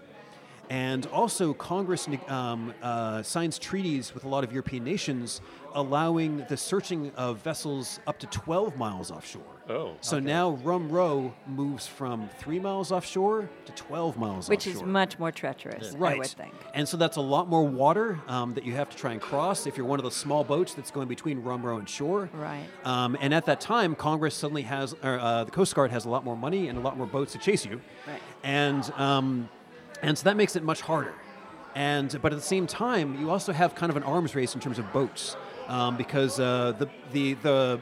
[0.72, 5.42] And also, Congress um, uh, signs treaties with a lot of European nations
[5.76, 9.44] allowing the searching of vessels up to 12 miles offshore.
[9.70, 14.84] Oh, So now Rum Row moves from three miles offshore to 12 miles Which offshore.
[14.84, 16.16] is much more treacherous, Right.
[16.16, 16.54] I would think.
[16.74, 19.68] And so that's a lot more water um, that you have to try and cross
[19.68, 22.30] if you're one of the small boats that's going between Rum Row and shore.
[22.34, 22.66] Right.
[22.86, 26.10] Um, and at that time, Congress suddenly has, or, uh, the Coast Guard has a
[26.10, 27.82] lot more money and a lot more boats to chase you.
[28.08, 28.22] Right.
[28.44, 29.50] And, um,
[30.02, 31.14] and so that makes it much harder.
[31.76, 34.62] And, but at the same time, you also have kind of an arms race in
[34.62, 35.38] terms of boats.
[35.68, 37.82] Um, because uh, the, the, the,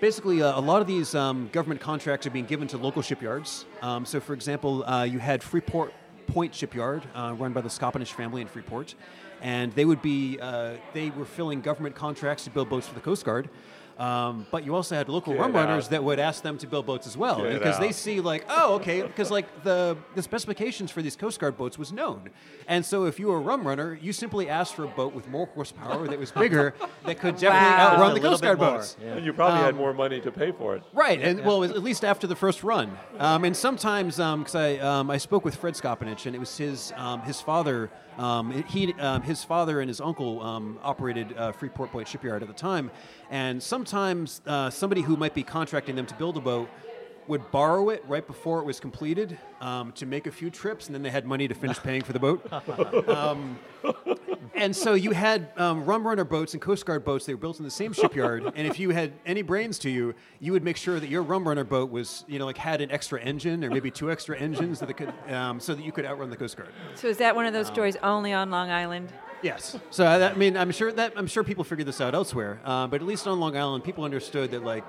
[0.00, 3.64] basically uh, a lot of these um, government contracts are being given to local shipyards.
[3.80, 5.94] Um, so, for example, uh, you had Freeport
[6.26, 8.96] Point Shipyard, uh, run by the Scopinich family in Freeport,
[9.40, 13.00] and they would be uh, they were filling government contracts to build boats for the
[13.00, 13.48] Coast Guard.
[14.02, 15.90] Um, but you also had local Get rum runners out.
[15.90, 18.74] that would ask them to build boats as well, Get because they see like, oh,
[18.74, 22.30] okay, because like the the specifications for these Coast Guard boats was known,
[22.66, 25.28] and so if you were a rum runner, you simply asked for a boat with
[25.28, 26.74] more horsepower that was bigger
[27.06, 27.92] that could definitely Wow.
[27.92, 28.96] outrun the Coast Guard boats.
[29.00, 29.12] yeah.
[29.12, 30.82] and you probably had um, more money to pay for it.
[30.92, 35.10] Right, and well, at least after the first run, um, and sometimes because I um,
[35.10, 37.88] I spoke with Fred Scopinich, and it was his um, his father.
[38.18, 42.48] Um, he um, his father and his uncle um, operated uh, Freeport Point Shipyard at
[42.48, 42.90] the time,
[43.32, 46.68] and sometimes uh, somebody who might be contracting them to build a boat
[47.28, 50.94] would borrow it right before it was completed um, to make a few trips, and
[50.94, 52.46] then they had money to finish paying for the boat.
[53.08, 53.58] Um,
[54.54, 57.26] and so you had um, rum runner boats and Coast Guard boats.
[57.26, 58.44] They were built in the same shipyard.
[58.54, 61.46] and if you had any brains to you, you would make sure that your rum
[61.46, 64.78] runner boat was, you know, like had an extra engine or maybe two extra engines
[64.80, 66.70] that it could, um, so that you could outrun the Coast Guard.
[66.94, 69.12] So is that one of those stories only on Long Island?
[69.42, 69.76] Yes.
[69.90, 72.86] So I, I mean, I'm sure that I'm sure people figured this out elsewhere, uh,
[72.86, 74.84] but at least on Long Island, people understood that like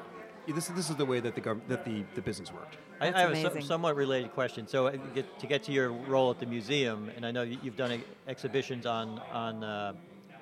[0.48, 2.78] this this is the way that the gov- that the, the business worked.
[3.02, 4.68] I, I have a so- somewhat related question.
[4.68, 7.58] So, uh, get, to get to your role at the museum, and I know you-
[7.64, 9.94] you've done ex- exhibitions on on uh,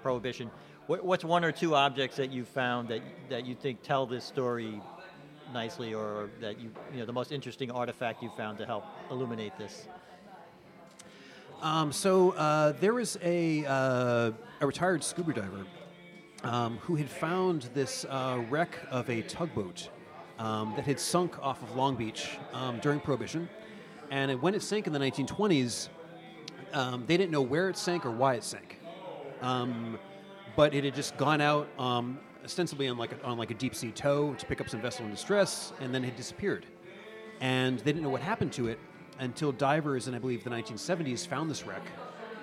[0.02, 0.52] prohibition.
[0.88, 4.26] What, what's one or two objects that you found that that you think tell this
[4.26, 4.82] story
[5.54, 9.58] nicely, or that you you know the most interesting artifact you found to help illuminate
[9.58, 9.88] this?
[11.62, 14.32] Um, so uh, there was a, uh,
[14.62, 15.66] a retired scuba diver
[16.44, 19.90] um, who had found this uh, wreck of a tugboat
[20.40, 23.48] um, that had sunk off of Long Beach um, during Prohibition.
[24.10, 25.90] And when it sank in the 1920s,
[26.74, 28.80] um, they didn't know where it sank or why it sank.
[29.44, 30.00] Um,
[30.56, 31.70] but it had just gone out
[32.44, 35.06] ostensibly on like a, on like a deep sea tow to pick up some vessel
[35.06, 36.66] in distress, and then had disappeared.
[37.40, 38.80] And they didn't know what happened to it
[39.20, 41.84] until divers in I believe the 1970s found this wreck,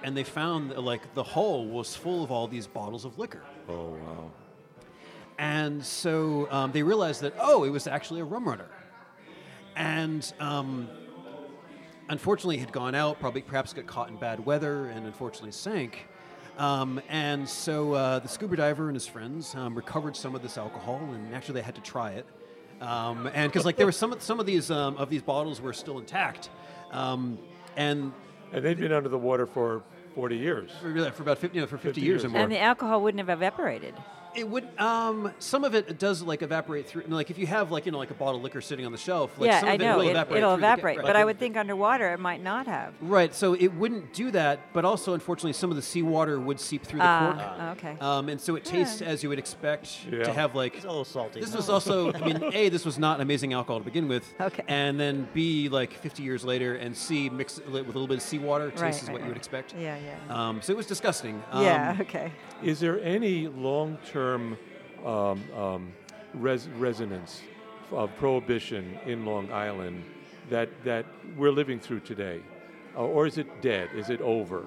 [0.02, 3.42] and they found that, like the hull was full of all these bottles of liquor.
[3.68, 4.30] Oh wow.
[5.38, 8.68] And so um, they realized that, oh, it was actually a rum runner.
[9.76, 10.88] And um,
[12.08, 16.08] unfortunately, had gone out, probably perhaps got caught in bad weather, and unfortunately sank.
[16.58, 20.58] Um, and so uh, the scuba diver and his friends um, recovered some of this
[20.58, 22.26] alcohol, and naturally they had to try it.
[22.80, 25.60] Um, and because like there were some of- some of these um, of these bottles
[25.60, 26.48] were still intact,
[26.92, 27.38] um,
[27.76, 28.12] and
[28.52, 29.82] And they'd been under the water for
[30.14, 30.70] 40 years.
[30.80, 32.24] for, for about 50, you know, for 50, 50 years, years.
[32.24, 32.40] or more.
[32.42, 33.94] And the alcohol wouldn't have evaporated.
[34.34, 34.68] It would.
[34.78, 37.02] Um, some of it does like evaporate through.
[37.08, 38.98] Like if you have like you know like a bottle of liquor sitting on the
[38.98, 39.38] shelf.
[39.38, 39.96] Like yeah, some I of it know.
[39.98, 40.42] will It, evaporate.
[40.42, 40.96] will through the evaporate.
[40.98, 41.06] right.
[41.06, 42.94] But I would think underwater it might not have.
[43.00, 43.34] Right.
[43.34, 47.00] So it wouldn't do that, but also unfortunately some of the seawater would seep through
[47.00, 47.36] the cork.
[47.38, 47.96] Ah, okay.
[48.00, 50.24] Um, and so it tastes as you would expect Yeah.
[50.24, 50.76] to have like.
[50.76, 51.40] It's a little salty.
[51.40, 54.32] This was also, I mean, A, this was not amazing alcohol to begin with.
[54.40, 54.62] Okay.
[54.68, 58.22] And then B, like 50 years later, and C, mixed with a little bit of
[58.22, 59.74] seawater, tastes Right, is right, what you would expect.
[59.78, 60.48] Yeah, yeah.
[60.48, 61.42] Um, so it was disgusting.
[61.50, 62.30] Um, yeah, okay.
[62.62, 64.58] Is there any long-term
[65.04, 65.92] um, um,
[66.34, 67.42] res- resonance
[67.92, 70.04] of prohibition in Long Island
[70.50, 71.06] that that
[71.36, 72.40] we're living through today,
[72.96, 73.88] Uh, or is it dead?
[73.94, 74.66] Is it over?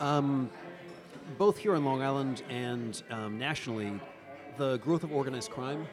[0.00, 0.50] Um,
[1.38, 4.00] both here on Long Island and um, nationally,
[4.58, 5.86] the growth of organized crime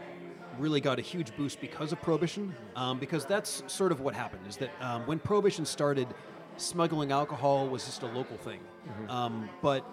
[0.57, 2.55] really got a huge boost because of prohibition.
[2.75, 6.07] Um, because that's sort of what happened is that um, when prohibition started,
[6.57, 8.59] smuggling alcohol was just a local thing.
[9.09, 9.83] Um, but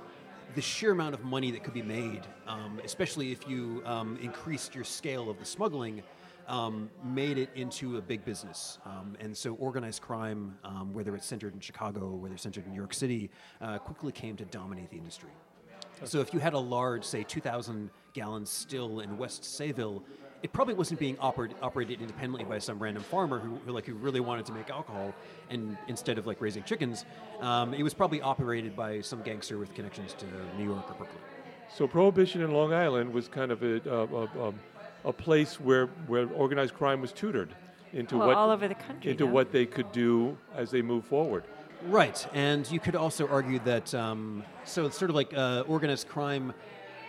[0.54, 4.74] the sheer amount of money that could be made, um, especially if you um, increased
[4.74, 6.02] your scale of the smuggling,
[6.48, 8.78] um, made it into a big business.
[8.86, 12.64] Um, and so organized crime, um, whether it's centered in Chicago or whether it's centered
[12.64, 13.30] in New York City,
[13.60, 15.30] uh, quickly came to dominate the industry.
[16.04, 20.02] So if you had a large, say, 2,000 gallon still in West Sayville,
[20.42, 23.94] it probably wasn't being oper- operated independently by some random farmer who, who, like, who
[23.94, 25.12] really wanted to make alcohol,
[25.50, 27.04] and instead of like raising chickens,
[27.40, 30.26] um, it was probably operated by some gangster with connections to
[30.56, 31.20] New York or Brooklyn.
[31.74, 34.54] So prohibition in Long Island was kind of a, a, a, a,
[35.06, 37.54] a place where, where organized crime was tutored
[37.92, 39.32] into Well, what all over the country, into no?
[39.32, 41.44] what they could do as they move forward.
[41.86, 46.08] Right, and you could also argue that um, so it's sort of like uh, organized
[46.08, 46.52] crime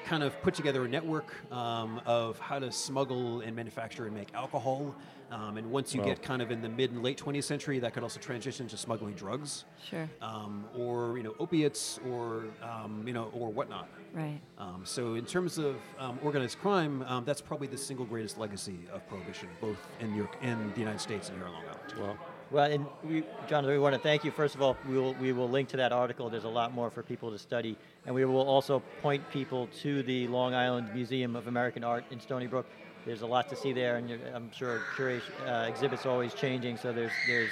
[0.06, 4.34] kind of put together a network um, of how to smuggle and manufacture and make
[4.34, 4.95] alcohol.
[5.32, 6.08] Um, and once you Wow.
[6.08, 8.78] get kind of in the mid and late 20th century, that could also transition to
[8.78, 10.10] smuggling drugs, Sure.
[10.22, 13.88] um, or you know opiates, or um, you know or whatnot.
[14.12, 14.41] Right.
[14.58, 18.80] Um, so in terms of um, organized crime, um, that's probably the single greatest legacy
[18.91, 21.93] of prohibition, both in New York, in the United States and here on Long Island.
[22.00, 22.18] Well,
[22.52, 24.32] Well, and we, John, we want to thank you.
[24.32, 26.30] First of all, we will, we will link to that article.
[26.30, 27.78] There's a lot more for people to study.
[28.06, 32.20] And we will also point people to the Long Island Museum of American Art in
[32.20, 32.66] Stony Brook.
[33.06, 36.78] There's a lot to see there, and you're, I'm sure curation, uh, exhibits always changing,
[36.78, 37.52] so there's, there's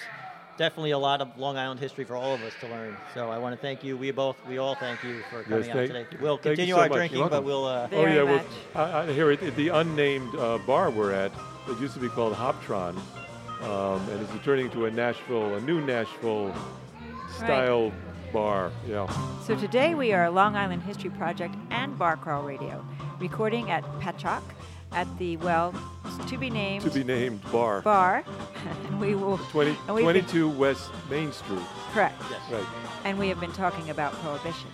[0.58, 2.98] definitely a lot of Long Island history for all of us to learn.
[3.14, 3.96] So I want to thank you.
[3.96, 6.06] We both, we all thank you for coming Yes, out today.
[6.20, 6.98] We'll continue so our much.
[6.98, 7.66] Drinking, but we'll.
[7.66, 8.46] Uh, Very oh yeah, much.
[8.74, 9.56] well, I, I hear it.
[9.56, 11.32] The unnamed uh, bar we're at
[11.70, 13.00] it used to be called Hoptron,
[13.64, 16.54] um, and it's turning to a Nashville, a new Nashville
[17.38, 17.92] style
[18.34, 18.72] bar.
[18.88, 19.08] Yeah.
[19.44, 22.86] So today we are Long Island History Project and Bar Crawl Radio,
[23.20, 24.44] recording at Patchogue
[24.94, 25.74] at the, well,
[26.28, 27.82] to be named To be named bar.
[27.82, 28.24] bar.
[28.88, 29.38] and we will.
[29.38, 31.60] 20, and we've been- 22 West Main Street.
[31.94, 32.22] correct.
[32.30, 32.42] yes.
[32.52, 32.66] Right.
[33.04, 34.70] And we have been talking about prohibition.